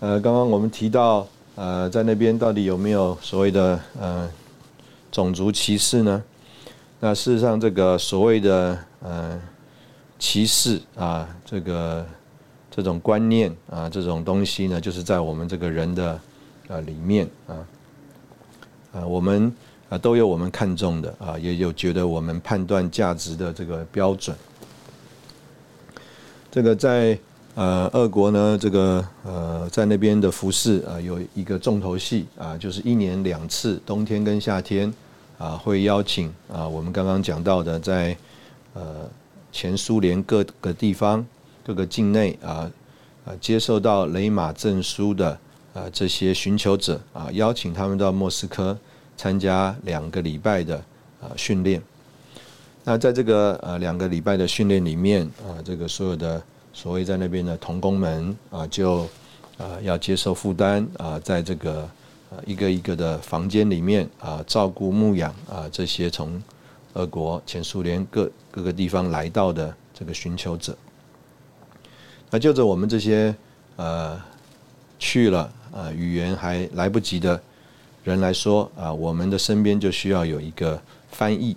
[0.00, 4.30] 呃，刚刚我们提到呃，在那边到底有没有所谓的呃？
[5.12, 6.20] 种族歧视呢？
[6.98, 9.40] 那事实上，这个所谓的呃
[10.18, 12.06] 歧视啊，这个
[12.70, 16.18] 这种观念啊，这种东西呢，就是在我们这个人的
[16.68, 17.54] 呃里面啊
[18.94, 19.54] 啊，我们
[19.90, 24.34] 啊都有我们看重的啊，也有觉得我们判断价值的这个标准。
[26.50, 27.18] 这个在
[27.54, 34.92] 呃俄国呢，这个呃在那边的服饰啊，有一个重头戏啊，就是一年两次，冬天跟夏天。
[35.38, 38.16] 啊会邀请啊我们刚刚讲到的在
[38.74, 39.10] 呃
[39.50, 41.26] 前苏联各个地方
[41.64, 42.70] 各个境内啊
[43.24, 45.36] 啊接受到雷马证书的
[45.74, 48.78] 啊这些寻求者啊邀请他们到莫斯科
[49.16, 50.76] 参加两个礼拜的
[51.20, 51.82] 啊训练。
[52.84, 56.40] 那在这个呃两个礼拜的训练里面啊，这个所有的
[56.72, 59.08] 所谓在那边的童工们啊就。
[59.58, 61.88] 啊，要接受负担啊，在这个
[62.44, 66.42] 一个一个的房间里面啊，照顾牧养啊这些从
[66.94, 70.76] 俄国前苏联各各个地方来到的这个寻求者。
[72.30, 73.32] 那就着我们这些
[73.76, 74.20] 呃
[74.98, 77.40] 去了啊语言还来不及的
[78.02, 80.80] 人来说啊，我们的身边就需要有一个
[81.12, 81.54] 翻译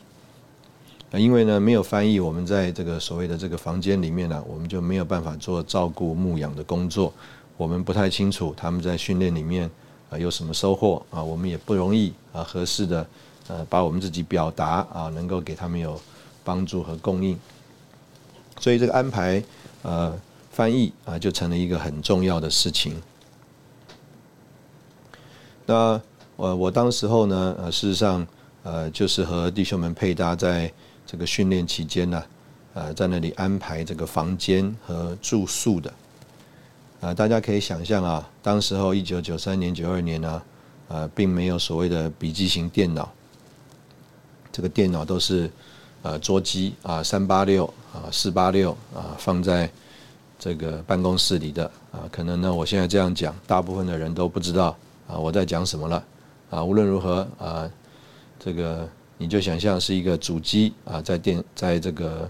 [1.19, 7.13] 因为呢没有翻译，我们在这个所谓的这个房间里面呢，我们就没有办法做照顾牧养的工作。
[7.58, 9.69] 我们不太清楚他们在训练里面
[10.10, 13.08] 啊有什么收获啊，我们也不容易啊合适的
[13.47, 15.99] 呃把我们自己表达啊能够给他们有
[16.43, 17.38] 帮助和供应，
[18.60, 19.41] 所以这个安排
[19.84, 20.13] 呃
[20.51, 23.01] 翻译啊就成了一个很重要的事情。
[25.65, 25.99] 那
[26.36, 28.28] 我我当时候呢呃事实上
[28.63, 30.71] 呃就是和弟兄们配搭在
[31.15, 32.21] 这个训练期间呢
[32.73, 35.93] 呃在那里安排这个房间和住宿的。
[36.99, 40.41] 啊，大家可以想象啊，当时候一九九三年、九二年呢，
[40.89, 43.10] 呃，并没有所谓的笔记型电脑，
[44.51, 45.49] 这个电脑都是
[46.01, 49.69] 呃桌机啊，三八六啊，四八六啊，放在
[50.38, 54.75] 这个办公室里的啊，可能呢，我现在这样讲，大部分的人都不知道
[55.08, 56.04] 啊我在讲什么了
[56.49, 56.62] 啊。
[56.62, 57.69] 无论如何啊，
[58.38, 62.30] 这个你就想象是一个主机啊，在电在这个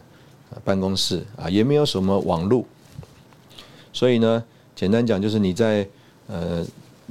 [0.63, 2.65] 办公室啊，也没有什么网络，
[3.93, 4.43] 所以呢。
[4.75, 5.87] 简单讲，就是你在
[6.27, 6.61] 呃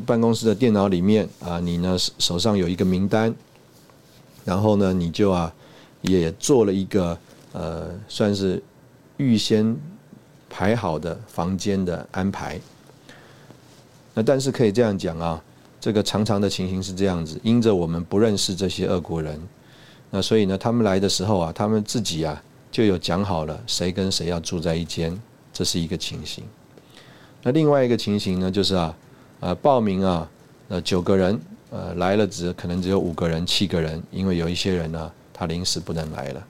[0.04, 3.34] 办公室的电脑里面啊，你呢手上有一个名单，
[4.44, 5.50] 然后呢你就啊
[6.02, 7.18] 也做了一个
[7.52, 8.62] 呃算是
[9.16, 9.74] 预先
[10.50, 12.60] 排好的房间的安排。
[14.12, 15.42] 那但是可以这样讲啊，
[15.80, 19.40] 这个常常的情形是这样子，因着我们不认识这些俄国人，
[20.14, 25.20] 那所以呢他们来的时候啊，他们自己啊就有讲好了谁跟谁要住在一间，
[25.52, 26.44] 这是一个情形。
[27.42, 28.96] 那另外一个情形呢，就是啊，
[29.40, 30.30] 呃，报名啊，
[30.68, 36.46] 呃，九个人，呃，来了只可能只有五个人、七个人，因为有一些人呢，他临时不能来了。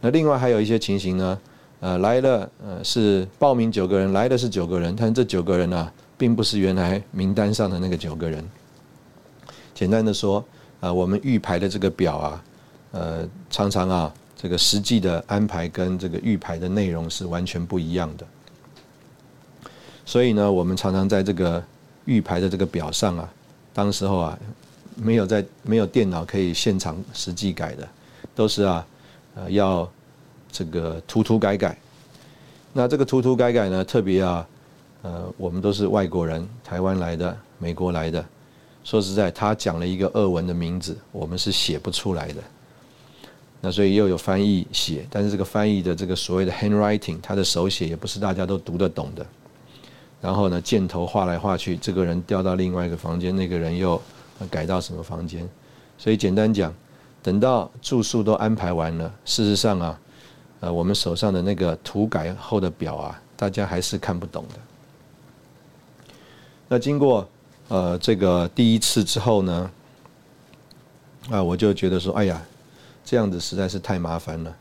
[0.00, 1.38] 那另外还有一些情形呢，
[1.80, 8.42] 呃，来了，呃，是报名九个人，来的是九个人，但这九个人呢，并不是原来名单上的那个九个人。
[9.74, 10.42] 简单的说，
[10.80, 12.42] 啊，我们预排的这个表啊，
[12.92, 18.26] 呃，常常啊，这个实际的安排跟这个预排的内容是完全不一样的。
[20.06, 21.62] 所以呢，我们常常在这个
[22.06, 23.28] 预排的这个表上啊，
[23.74, 24.38] 当时候啊，
[24.96, 27.86] 没有在没有电脑可以现场实际改的，
[28.34, 28.86] 都是啊，
[29.34, 29.86] 呃，要
[30.50, 31.78] 这个涂涂改改。
[32.72, 34.46] 那这个涂涂改改呢，特别啊，
[35.02, 38.24] 呃，我们都是外国人，台湾来的、美国来的。
[38.84, 42.42] 说实在，他讲了一个俄文的名字，我们是写不出来的。
[43.60, 49.26] 那所以又有翻译写，但是这个翻译的这个所谓的 handwriting，他的手写也不是大家都读得懂的。
[50.20, 54.00] 然后呢，箭头画来画去，这个人调到另外一个房间，那个人又
[54.50, 55.48] 改到什么房间？
[55.96, 56.72] 所以简单讲，
[57.22, 60.00] 等到住宿都安排完了，事实上啊，
[60.60, 66.14] 呃，我们手上的那个涂改后的表啊，大家还是看不懂的。
[66.68, 67.28] 那经过
[67.68, 69.70] 呃这个第一次之后呢，
[71.30, 72.40] 啊，我就觉得说，哎呀，
[73.08, 74.56] 这样子实在是太麻烦了。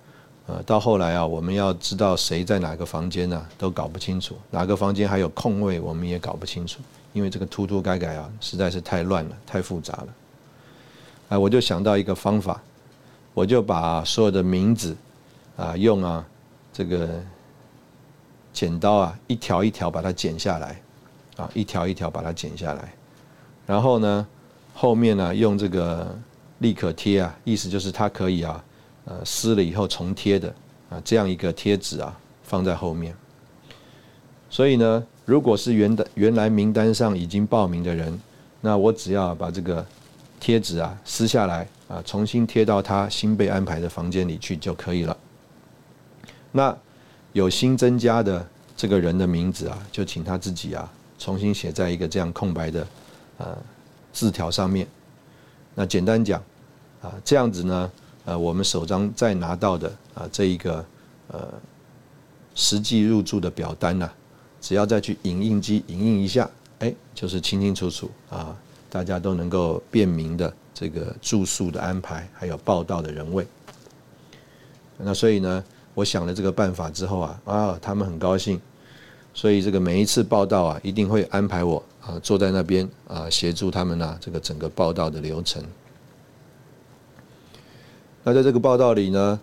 [0.46, 6.80] 呃，到后来啊，我们要知道谁在哪个房间呢，都搞不清楚；哪个房间还有空位，我们也搞不清楚。
[7.12, 10.08] 因为这个涂涂改改啊，实在是太乱了，太复杂了。
[11.28, 12.64] 哎，我就想到一个方法，
[13.34, 14.96] 我就把所有的名字
[15.58, 16.26] 啊，用啊
[16.72, 17.22] 这个
[18.54, 20.82] 剪刀啊，一条一条把它剪下来，
[21.36, 22.94] 啊，一条一条把它剪下来。
[23.66, 24.26] 然后呢，
[24.74, 26.18] 后面呢，用这个
[26.60, 28.63] 立可贴啊，意思就是它可以啊。
[29.10, 30.54] 呃，撕了以后重贴的
[30.89, 33.15] 啊，这样一个贴纸啊，放在后面。
[34.50, 38.20] 所以呢，如果是原的原来名单上已经报名的人，
[38.60, 39.86] 那我只要把这个
[40.41, 45.15] 贴纸啊撕下来啊，重新贴到他新被安排的房间里去就可以了。
[46.52, 46.78] 那
[47.32, 52.88] 有新增加的这个人的名字啊，就请他自己啊重新写在一个这样空白的
[53.38, 53.58] 呃
[54.12, 54.86] 字条上面。
[55.80, 56.42] 那简单讲
[57.04, 57.92] 啊，这样子呢。
[58.26, 60.86] 呃，我们首张再拿到的啊，这一个
[61.30, 61.48] 呃
[62.56, 64.12] 实际入住的表单呢，
[64.60, 68.54] 只要再去影印机影印一下，哎，就是清清楚楚啊，
[68.90, 73.48] 大家都能够便明的这个住宿的安排，还有报道的人位。
[74.98, 75.63] 那所以呢，
[75.94, 78.60] 我想了这个办法之后啊，啊，他们很高兴，
[79.34, 85.62] 所以这个每一次报道啊，一定会安排我啊坐在那边啊协助他们啊这个整个报道的流程。
[88.24, 89.39] 那在这个报道里呢，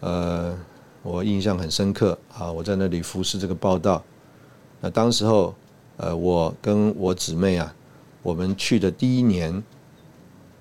[0.00, 0.58] 呃，
[1.02, 4.02] 我印象很深刻啊，我在那里服侍这个报道。
[4.80, 5.54] 那当时候，
[5.96, 7.74] 呃，我跟我姊妹啊，
[8.22, 9.62] 我们去的第一年，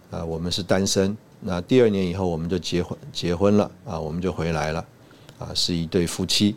[0.09, 1.15] 啊，我们是单身。
[1.39, 4.83] 那第二年以后，我们就结婚结婚了啊，我们就回来了，
[5.37, 6.55] 啊，是一对夫妻。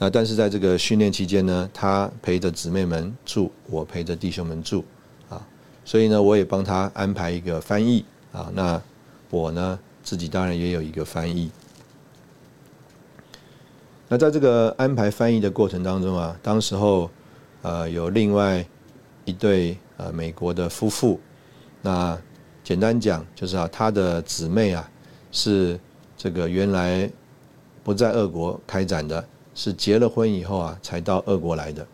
[0.00, 4.82] 那但是在这个训练期间呢，他陪着姊妹们住，我陪着弟兄们住，
[5.28, 5.46] 啊，
[5.84, 8.50] 所以呢，我也帮他安排一个翻译啊。
[8.54, 8.80] 那
[9.28, 11.50] 我呢，自己当然也有一个翻译。
[14.08, 17.10] 那在这个安排翻译的过程当中啊，当时候
[17.60, 18.66] 呃有另外
[19.26, 21.20] 一对呃美国的夫妇，
[21.82, 22.18] 那。
[22.62, 24.88] 简单讲就是啊，他的姊妹啊
[25.32, 25.80] 是
[26.16, 27.10] 这个原来
[27.82, 29.26] 不在俄国开展的，
[29.60, 31.86] 是结了婚以后啊才到俄国来的。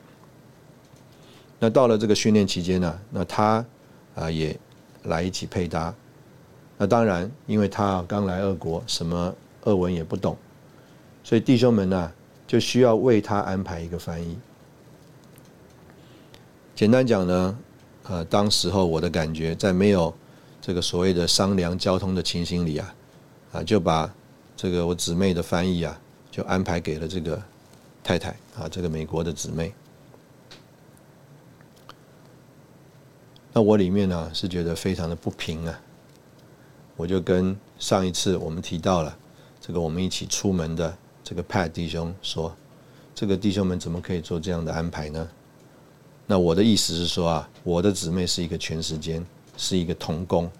[1.58, 3.64] 那到了这个训练期间呢，那他
[4.14, 4.56] 啊也
[5.02, 5.92] 来一起配搭。
[6.78, 10.36] 那当然，因为他刚来俄国，什么俄文也不懂，
[11.24, 12.12] 所以弟兄们呢
[12.46, 14.38] 就需要为他安排一个翻译。
[16.76, 17.58] 简单讲呢，
[18.04, 20.14] 呃，当时候我的感觉在没有。
[20.58, 22.94] 这个所谓的商量交通的情形里啊，
[23.52, 24.12] 啊，就把
[24.56, 25.96] 这个我姊妹的翻译啊，
[26.28, 27.40] 就安排给了这个
[28.06, 29.74] 太太啊，这个美国的姊妹。
[33.52, 35.80] 那我里面呢是觉得非常的不平啊，
[36.94, 39.18] 我就跟上一次我们提到了
[39.60, 42.54] 这个我们一起出门的这个 Pat 弟兄说，
[43.12, 45.28] 这个弟兄们怎么可以做这样的安排呢？
[46.28, 49.26] 那我的意思是说啊，我的姊妹是一个全时间。
[49.58, 50.50] 是一个童工，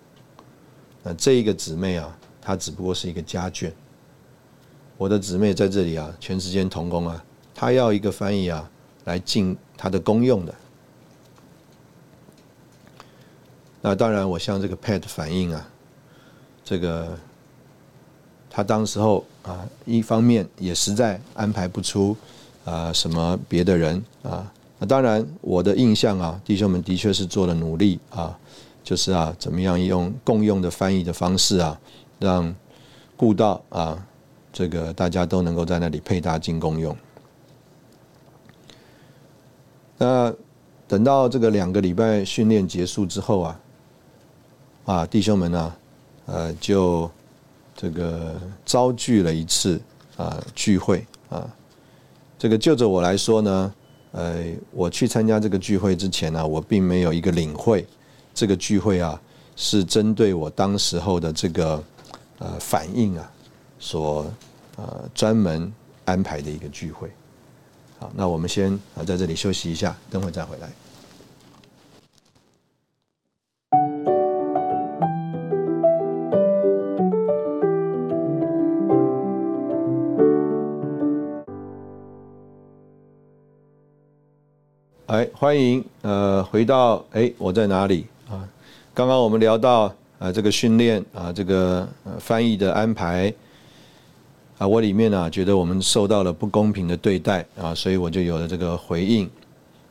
[1.03, 3.71] 那这一个姊妹啊，她只不过是一个家眷。
[4.97, 7.23] 我的姊妹在这里啊，全时间童工啊，
[7.57, 8.71] 他要一个翻译啊，
[9.07, 10.55] 来尽他的功用的。
[13.81, 15.67] 那当然，我向这个 Pat 反映啊，
[16.63, 17.19] 这个
[18.51, 22.15] 他当时候啊，一方面也实在安排不出
[22.67, 24.53] 啊什么别的人啊。
[24.79, 28.39] 那当然，我的印象啊，弟兄们的确是做了努力啊。
[28.85, 31.81] 就是啊，怎么样用共用的翻译的方式啊，
[32.21, 32.55] 让
[33.17, 34.07] 顾到啊，
[34.53, 36.97] 这个大家都能够在那里配搭进共用。
[39.99, 40.33] 那
[40.87, 43.61] 等到这个两个礼拜训练结束之后啊，
[44.85, 45.75] 啊，弟兄们呢，
[46.27, 47.11] 呃，就
[47.75, 49.81] 这个遭聚了一次
[50.17, 51.49] 啊聚会啊。
[52.39, 53.75] 这个就着我来说呢，
[54.13, 57.87] 呃，我去参加这个聚会之前呢，我并没有一个领会。
[58.35, 59.19] 这个聚会啊，
[59.57, 61.83] 是针对我当时候的这个
[62.39, 63.33] 呃反应啊，
[63.79, 64.31] 所
[64.77, 65.73] 呃专门
[66.05, 67.11] 安排的一个聚会。
[67.99, 70.69] 好，那我们先啊在这里休息一下，等会再回来。
[85.07, 88.47] 哎，欢迎呃回到哎我在哪里啊？
[88.93, 93.33] 刚刚我们聊到啊，这个训练啊，这个翻译的安排
[94.59, 99.29] 啊，我里面呢觉得我们受到了不公平的对待啊，所以我就有了这个回应。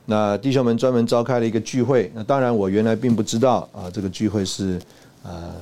[0.06, 4.80] 那弟兄们专门召开了一个聚会，那当然我原来并不知道啊，这个聚会是
[5.24, 5.54] 呃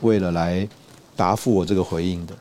[0.00, 0.66] 为了来
[1.16, 2.34] 答复我这个回应的。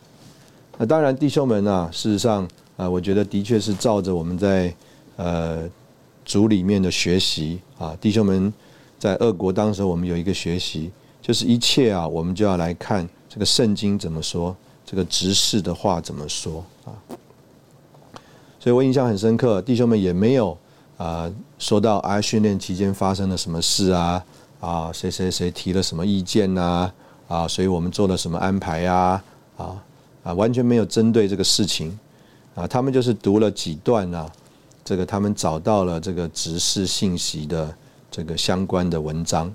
[0.77, 4.73] 那当然弟兄们呢，事实上啊，我觉得的确是照着我们在
[5.17, 5.69] 呃
[6.25, 8.53] 组里面的学习啊，弟兄们。
[8.99, 10.89] 在俄国，当时我们有一个学习，
[11.21, 16.91] 就是一切啊，我们就要来看这个圣经怎么说，这个执事的话怎么说啊。
[18.59, 20.57] 所以我印象很深刻，弟兄们也没有
[20.97, 24.23] 啊说到啊训练期间发生了什么事啊
[24.59, 26.91] 啊谁谁谁提了什么意见呐
[27.27, 29.23] 啊，所以我们做了什么安排呀
[29.57, 29.83] 啊
[30.23, 31.97] 啊完全没有针对这个事情
[32.55, 34.31] 啊，他们就是读了几段啊，
[34.83, 37.75] 这个他们找到了这个执事信息的。
[38.15, 39.51] 这个相关的文章，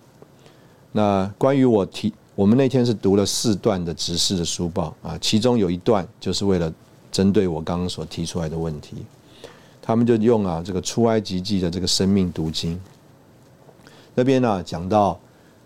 [0.91, 6.73] 那关于我提，我们那天是读了四段的直视的书报啊，其中有一段就是为了
[7.11, 8.99] 针对我刚刚所提出来的问题，
[9.83, 12.81] 他们就用啊这个出埃及记的这个生命读经，
[14.15, 15.19] 那边呢讲到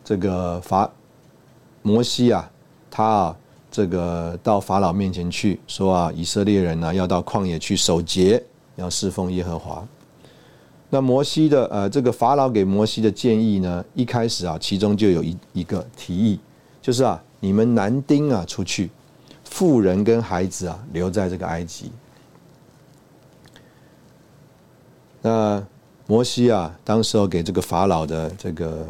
[0.03, 0.91] 这个法
[1.83, 2.51] 摩西啊，
[2.91, 3.37] 他啊
[3.71, 8.43] 这个到法老面前去说啊，以色列人呢要到旷野去守节，
[8.77, 9.87] 要侍奉耶和华。
[10.89, 16.41] 那摩西的呃，这个法老给摩西的建议呢，一开始啊，其中就有一一个提议，
[16.83, 18.91] 就是啊，你们男丁啊出去，
[19.45, 21.93] 妇人跟孩子啊留在这个埃及。
[25.23, 25.65] 那
[26.09, 28.85] 摩西啊，当时候给这个法老的这个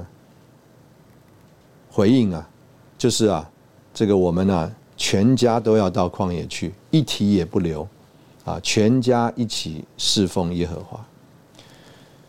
[1.91, 2.49] 回应啊，
[2.97, 3.49] 就是啊，
[3.93, 7.87] 这个我们呢，全家都要到旷野去，一提也不留，
[8.47, 11.05] 啊，全家一起侍奉耶和华。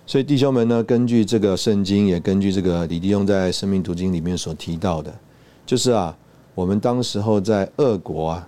[0.05, 5.16] 所以弟兄们呢，根据这个圣经，也根据这个李弟兄在生命途经里面所提到的，
[5.66, 6.16] 就是啊，
[6.55, 8.47] 我们当时候在俄国啊，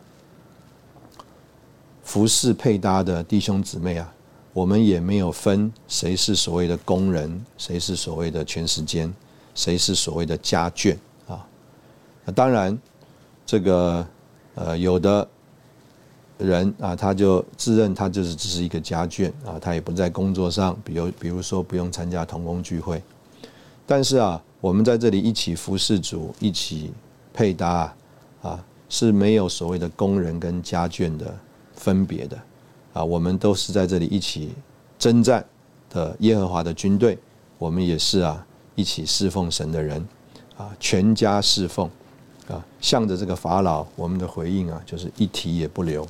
[2.03, 4.13] 服饰配搭的弟兄姊妹啊，
[4.53, 9.13] 我们也没有分谁是所谓的工人，谁是所谓的全时间，
[9.53, 10.95] 谁是所谓的家眷
[11.27, 11.45] 啊。
[12.25, 12.77] 那当然，
[13.45, 14.07] 这个
[14.55, 15.27] 呃有的。
[16.37, 23.01] 人啊，他就自认他就是只是一个家眷啊，他也不在工作上，比如比如说不用参加同工聚会。
[23.87, 26.91] 但是啊，我们在这里一起服侍主，一起
[27.35, 27.93] 配搭
[28.41, 31.37] 啊，是没有所谓的工人跟家眷的
[31.73, 32.39] 分别的
[32.93, 34.53] 啊，我们都是在这里一起
[34.97, 35.45] 征战
[35.89, 37.19] 的耶和华的军队，
[37.57, 40.07] 我们也是啊一起侍奉神的人
[40.55, 41.89] 啊，全家侍奉
[42.47, 46.07] 啊，向着这个法老，我们的回应啊，就是一提也不留。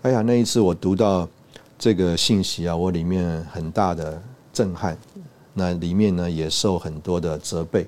[0.00, 1.28] 哎呀，那一次我读到
[1.78, 4.22] 这个信息啊，我里面很大的
[4.52, 4.96] 震撼。
[5.56, 7.86] 那里面呢也受很多的责备，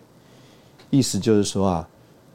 [0.91, 1.89] 意思就是说啊，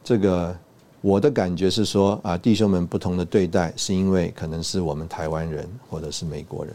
[0.04, 0.56] 这个
[1.02, 6.74] 我的感觉是说啊，弟兄们不同的对待，是因为可能是我们台湾人或者是美国人。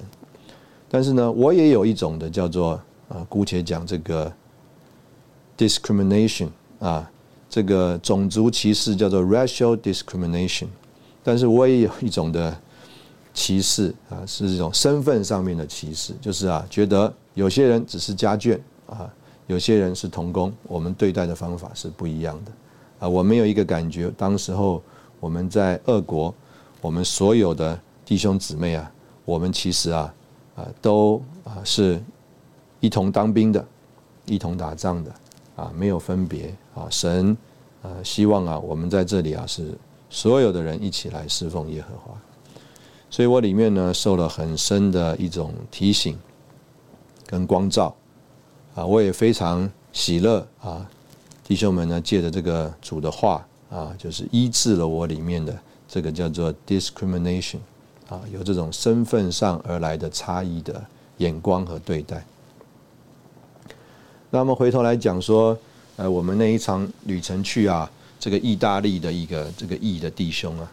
[0.88, 4.32] 但是呢，我也有一种的叫做啊，姑且讲这个
[5.56, 6.48] discrimination
[6.78, 7.10] 啊，
[7.48, 10.66] 这个种族歧视叫做 racial discrimination。
[11.22, 12.56] 但是我也有一种的。
[13.38, 19.12] 歧视啊，是这种身份上面的歧视，就是啊，觉得有些人只是家眷啊，
[19.46, 22.52] 有些人是童工，我们对待的方法是不一样的
[22.98, 23.08] 啊。
[23.08, 24.82] 我没有一个感觉，当时候
[25.20, 26.34] 我们在俄国，
[26.80, 28.90] 我们所有的弟兄姊妹啊，
[29.24, 30.14] 我们其实啊
[30.56, 32.02] 啊都啊是
[32.80, 33.64] 一同当兵的，
[34.24, 35.12] 一同打仗的
[35.54, 36.88] 啊，没有分别啊。
[36.90, 37.36] 神
[37.82, 39.72] 啊，希望啊，我们在这里啊是
[40.10, 42.18] 所有的人一起来侍奉耶和华。
[43.08, 46.18] 所以我里面呢受了很深的一种提醒
[47.24, 47.94] 跟光照
[48.76, 50.86] 啊，我也非常喜乐啊，
[51.42, 55.58] 弟兄们呢借着这个主的话啊，就是医治了我里面的
[55.88, 57.56] 这个叫做 discrimination
[58.10, 60.84] 啊，有这种身份上而来的差异的
[61.16, 62.22] 眼光和对待。
[64.28, 65.56] 那么回头来讲说，
[65.96, 70.72] 呃，我们那一场旅程去啊，这个意大利的一个这个义的弟兄啊。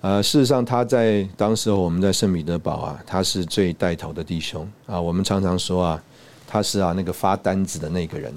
[0.00, 4.98] 呃，事实上，他在当时我们在圣彼得堡啊，他是最带头的弟兄啊。
[4.98, 6.02] 我们常常说啊，
[6.52, 8.34] 他是啊那个发单子的那个人。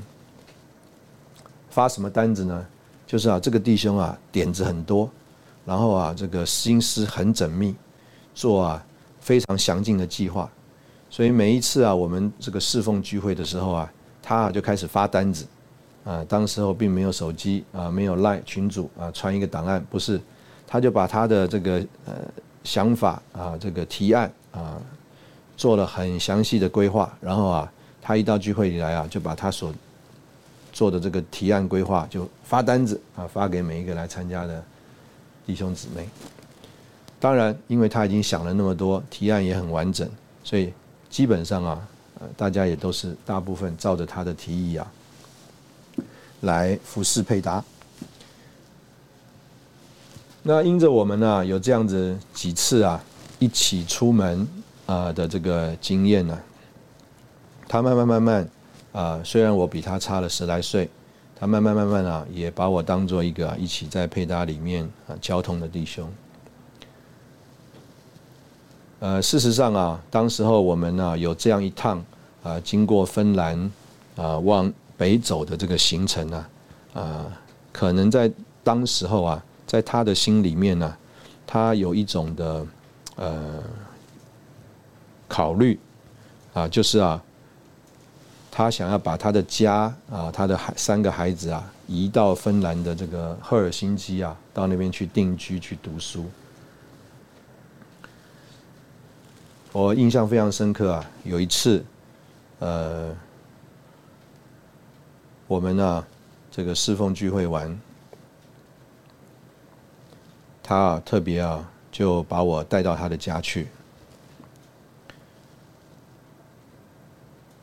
[1.71, 2.63] 发什么单子呢？
[3.07, 5.09] 就是啊，这个弟兄啊点子很多，
[5.65, 7.75] 然后啊这个心思很缜密，
[8.35, 8.85] 做啊
[9.19, 10.47] 非常详尽的计划。
[11.09, 13.91] 所以每一次啊我们这个侍奉聚会的时候啊，
[14.21, 15.47] 他啊就开始发单子
[16.03, 16.23] 啊。
[16.29, 20.21] 当时候并没有手机啊，没有赖群主啊，传一个档案不是。
[20.67, 22.13] 他就把他的这个呃
[22.63, 24.79] 想法啊，这个提案啊，
[25.57, 27.71] 做了很详细的规划，然后啊，
[28.05, 29.73] 他一到聚会里来啊，就把他所
[30.73, 34.61] 做的这个提案规划就发单子啊，发给每一个来参加的
[35.45, 36.09] 弟兄姊妹。
[37.17, 40.09] 当然，因为他已经想了那么多，提案也很完整，
[40.43, 40.73] 所以
[41.09, 41.87] 基本上啊，
[42.19, 44.91] 呃，大家也都是大部分照着他的提议啊
[46.41, 47.63] 来服饰配搭。
[50.41, 53.01] 那因着我们呢有这样子几次啊
[53.39, 54.45] 一起出门
[54.85, 56.37] 啊的这个经验呢，
[57.73, 58.47] 他慢慢慢慢
[58.91, 60.87] 啊，虽然我比他差了十来岁，
[61.35, 66.07] 他慢慢慢慢啊也把我当做一个一起在配搭里面啊交通的弟兄。
[68.99, 72.05] 呃，事实上啊，当时候我们呢有这样一趟
[72.43, 73.71] 啊经过芬兰
[74.17, 76.45] 啊往北走的这个行程呢
[76.93, 77.25] 啊，
[77.71, 78.31] 可能在
[78.63, 79.43] 当时候啊。
[79.65, 80.95] 在他的心里面呢，
[81.47, 82.67] 他有一种的
[83.15, 83.63] 呃
[85.27, 85.79] 考虑
[86.53, 87.19] 啊，就是啊，
[88.55, 96.29] 他想要把他的家啊，他的孩三个孩子啊，移到芬兰的这个赫尔辛基啊，到那边去定居去读书。
[99.71, 101.83] 我印象非常深刻啊，有一次，
[102.59, 103.11] 呃，
[105.47, 106.05] 我们呢
[106.51, 107.75] 这个侍奉聚会完。
[110.61, 113.67] 他啊，特别啊，就把我带到他的家去。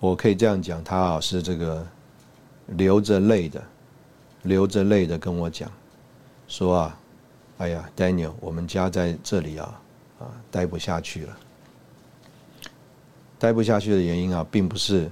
[0.01, 1.87] 我可以这样讲，他啊是这个
[2.69, 3.63] 流着泪的，
[4.43, 5.71] 流着泪的跟我讲，
[6.49, 6.99] 说啊，
[7.59, 9.81] 哎呀，Daniel，我们家在这里啊
[10.19, 11.37] 啊待不下去了。
[13.39, 15.11] 待不下去的原因啊，并不是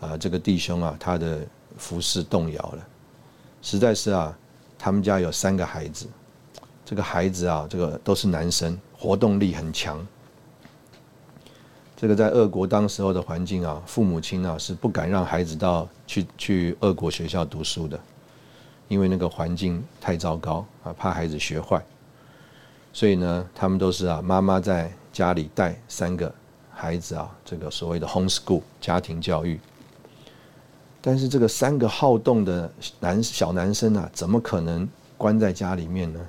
[0.00, 1.40] 啊这个弟兄啊他的
[1.76, 2.86] 服饰动摇了，
[3.60, 4.34] 实在是啊，
[4.78, 6.06] 他们家有三个孩子，
[6.84, 10.06] 这个孩子啊，这个都是男生，活动力很强。
[12.00, 18.00] 这个在俄国当时候的环境啊，父母亲啊是不敢让孩子到去去俄国学校读书的，
[18.88, 21.84] 因为那个环境太糟糕啊，怕孩子学坏。
[22.90, 26.34] 所以呢，他们都是啊，妈妈在家里带三个。
[26.70, 29.60] 孩子啊，这个所谓的 homeschool 家庭教育，
[31.02, 34.88] 但是这个三个好动的男小男生啊，怎么可能
[35.18, 36.20] 关在家里面呢？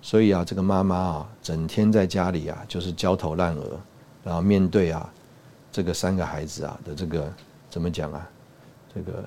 [0.00, 3.80] 所以啊，这个妈妈啊，整天在家里啊，就是焦头烂额，
[4.24, 5.12] 然后面对啊，
[5.72, 7.32] 这个三个孩子啊的这个
[7.68, 8.30] 怎么讲啊，
[8.94, 9.24] 这个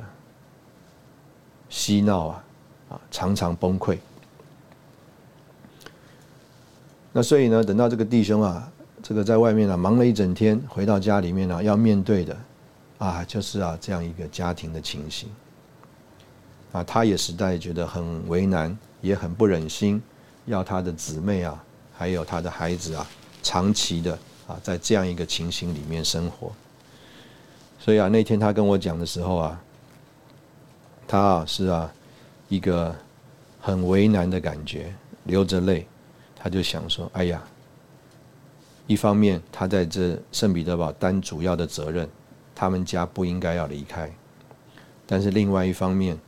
[1.69, 2.43] 嬉闹啊，
[2.89, 3.97] 啊，常常崩溃。
[7.11, 8.69] 那所以呢，等到这个弟兄啊。
[9.05, 12.37] 这个在外面啊忙了一整天，回到家里面呢要面对的，
[12.99, 15.29] 啊，就是啊这样一个家庭的情形，
[16.71, 20.01] 啊，他也实在觉得很为难，也很不忍心，
[20.45, 21.61] 要他的姊妹啊，
[21.93, 23.05] 还有他的孩子啊，
[23.41, 24.17] 长期的
[24.47, 26.51] 啊在这样一个情形里面生活。
[27.79, 29.61] 所以啊，那天他跟我讲的时候啊，
[31.07, 31.93] 他啊是啊
[32.49, 32.95] 一个
[33.59, 34.93] 很为难的感觉，
[35.25, 35.87] 流着泪，
[36.35, 37.41] 他就想说，哎呀。
[38.85, 42.07] 一方面，他在这圣彼得堡担主要的责任，
[42.53, 44.09] 他们家不应该要离开；
[45.07, 46.19] 但是另外一方面，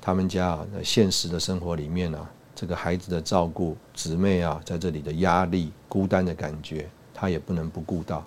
[0.00, 6.88] 他们家啊，现实的生活里面啊，这个孩子的照顾、姊妹啊，在这里的压力、孤单的感觉，
[7.20, 8.24] 他也不能不顾到。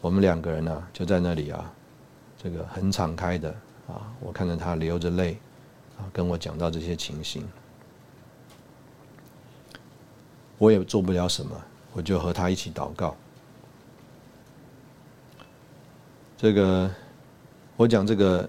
[0.00, 1.70] 我们两个人呢，就在那里啊，
[2.42, 3.50] 这个很敞开的
[3.86, 5.36] 啊，我看着他流着泪
[5.98, 7.46] 啊，跟我讲到这些情形，
[10.56, 11.54] 我也做不了什么。
[11.92, 13.14] 我就和他一起祷告。
[16.38, 16.90] 这个，
[17.76, 18.48] 我讲这个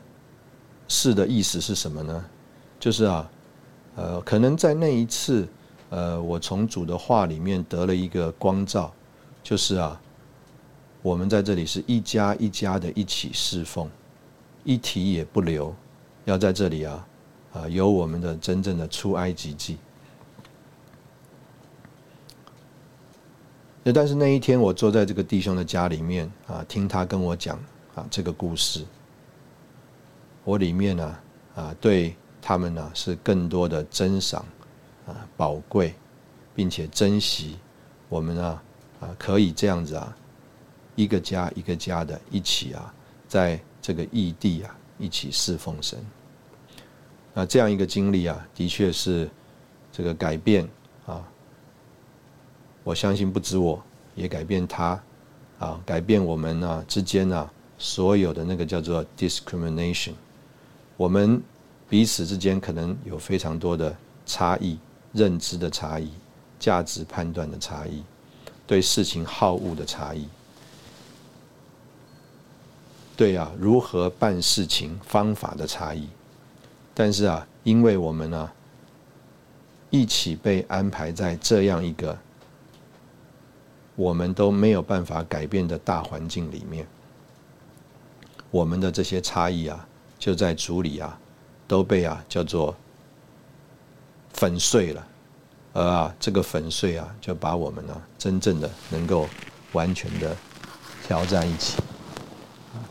[0.88, 2.26] 事的意思是什么呢？
[2.80, 3.30] 就是啊，
[3.98, 5.46] 呃，可能在那一次，
[5.94, 8.92] 呃，我从主的话里面得了一个光照，
[9.44, 10.02] 就是啊，
[11.04, 13.88] 我们在这里是一家一家的一起侍奉，
[14.64, 15.72] 一提也不留，
[16.26, 17.08] 要在这里啊，
[17.54, 19.78] 啊，有我们的真正的出埃及记。
[23.84, 27.56] 那但是那一天，我坐在这个弟兄的家里面啊，听他跟我讲
[27.94, 28.84] 啊这个故事，
[30.44, 31.16] 我里面呢
[31.54, 34.44] 啊对他们呢是更多的珍赏
[35.06, 35.94] 啊宝贵，
[36.56, 37.58] 并且珍惜
[38.10, 38.64] 我们啊
[39.00, 40.16] 啊可以这样子啊
[40.96, 42.94] 一个家一个家的一起啊
[43.28, 46.00] 在这个异地啊一起侍奉神，
[47.34, 49.30] 那这样一个经历啊，的确是
[49.92, 50.68] 这个改变
[51.06, 51.28] 啊。
[52.84, 53.82] 我相信不止我，
[54.14, 55.02] 也改变他，
[55.58, 60.14] 啊，改变我们呢之间呢所有的那个叫做 discrimination，
[60.96, 61.42] 我们
[61.90, 63.96] 彼此之间可能有非常多的
[64.26, 64.78] 差异，
[65.14, 66.12] 认知的差异，
[66.60, 68.04] 价值判断的差异，
[68.68, 70.28] 对事情好恶的差异，
[73.16, 76.10] 对啊，如何办事情方法的差异，
[76.94, 78.52] 但是啊，因为我们呢
[79.90, 82.18] 一起被安排在这样一个。
[83.96, 86.88] 我们都没有办法改变的大环境里面，
[88.50, 89.88] 我们的这些差异啊，
[90.18, 91.20] 就在组里啊，
[91.68, 92.76] 都被啊叫做
[94.34, 95.08] 粉碎了，
[95.74, 99.28] 而啊这个粉碎啊，就把我们呢真正的能够
[99.72, 100.36] 完全的
[101.08, 101.82] 调在一起。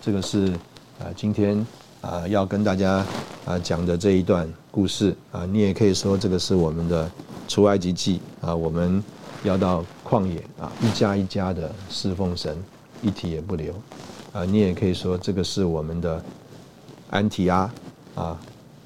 [0.00, 0.52] 这个是
[0.98, 1.66] 啊今天
[2.00, 3.04] 啊要跟大家
[3.44, 7.10] 啊讲的这一段故事啊，你也可以说这个是我们的
[7.48, 9.02] 出埃及记啊，我们。
[9.44, 12.56] 要到旷野啊，一家一家的侍奉神，
[13.02, 13.74] 一体也不留
[14.32, 14.44] 啊。
[14.44, 16.24] 你也可以说，这个是我们的
[17.10, 17.68] 安提阿
[18.14, 18.38] 啊。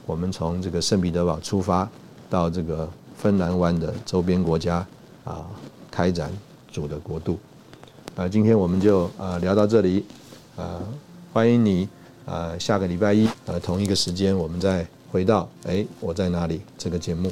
[0.07, 1.87] 我们从这个圣彼得堡出发，
[2.29, 4.87] 到这个芬兰湾的周边国家
[5.25, 5.47] 啊，
[5.91, 6.31] 开展
[6.71, 7.39] 主的国度
[8.15, 8.29] 啊。
[8.29, 10.05] 今天我们就啊聊到这里
[10.57, 10.81] 啊，
[11.33, 11.89] 欢迎你
[12.25, 17.31] 啊，下个礼拜一啊同一个时间，我们再回到哎我在哪里这个节目。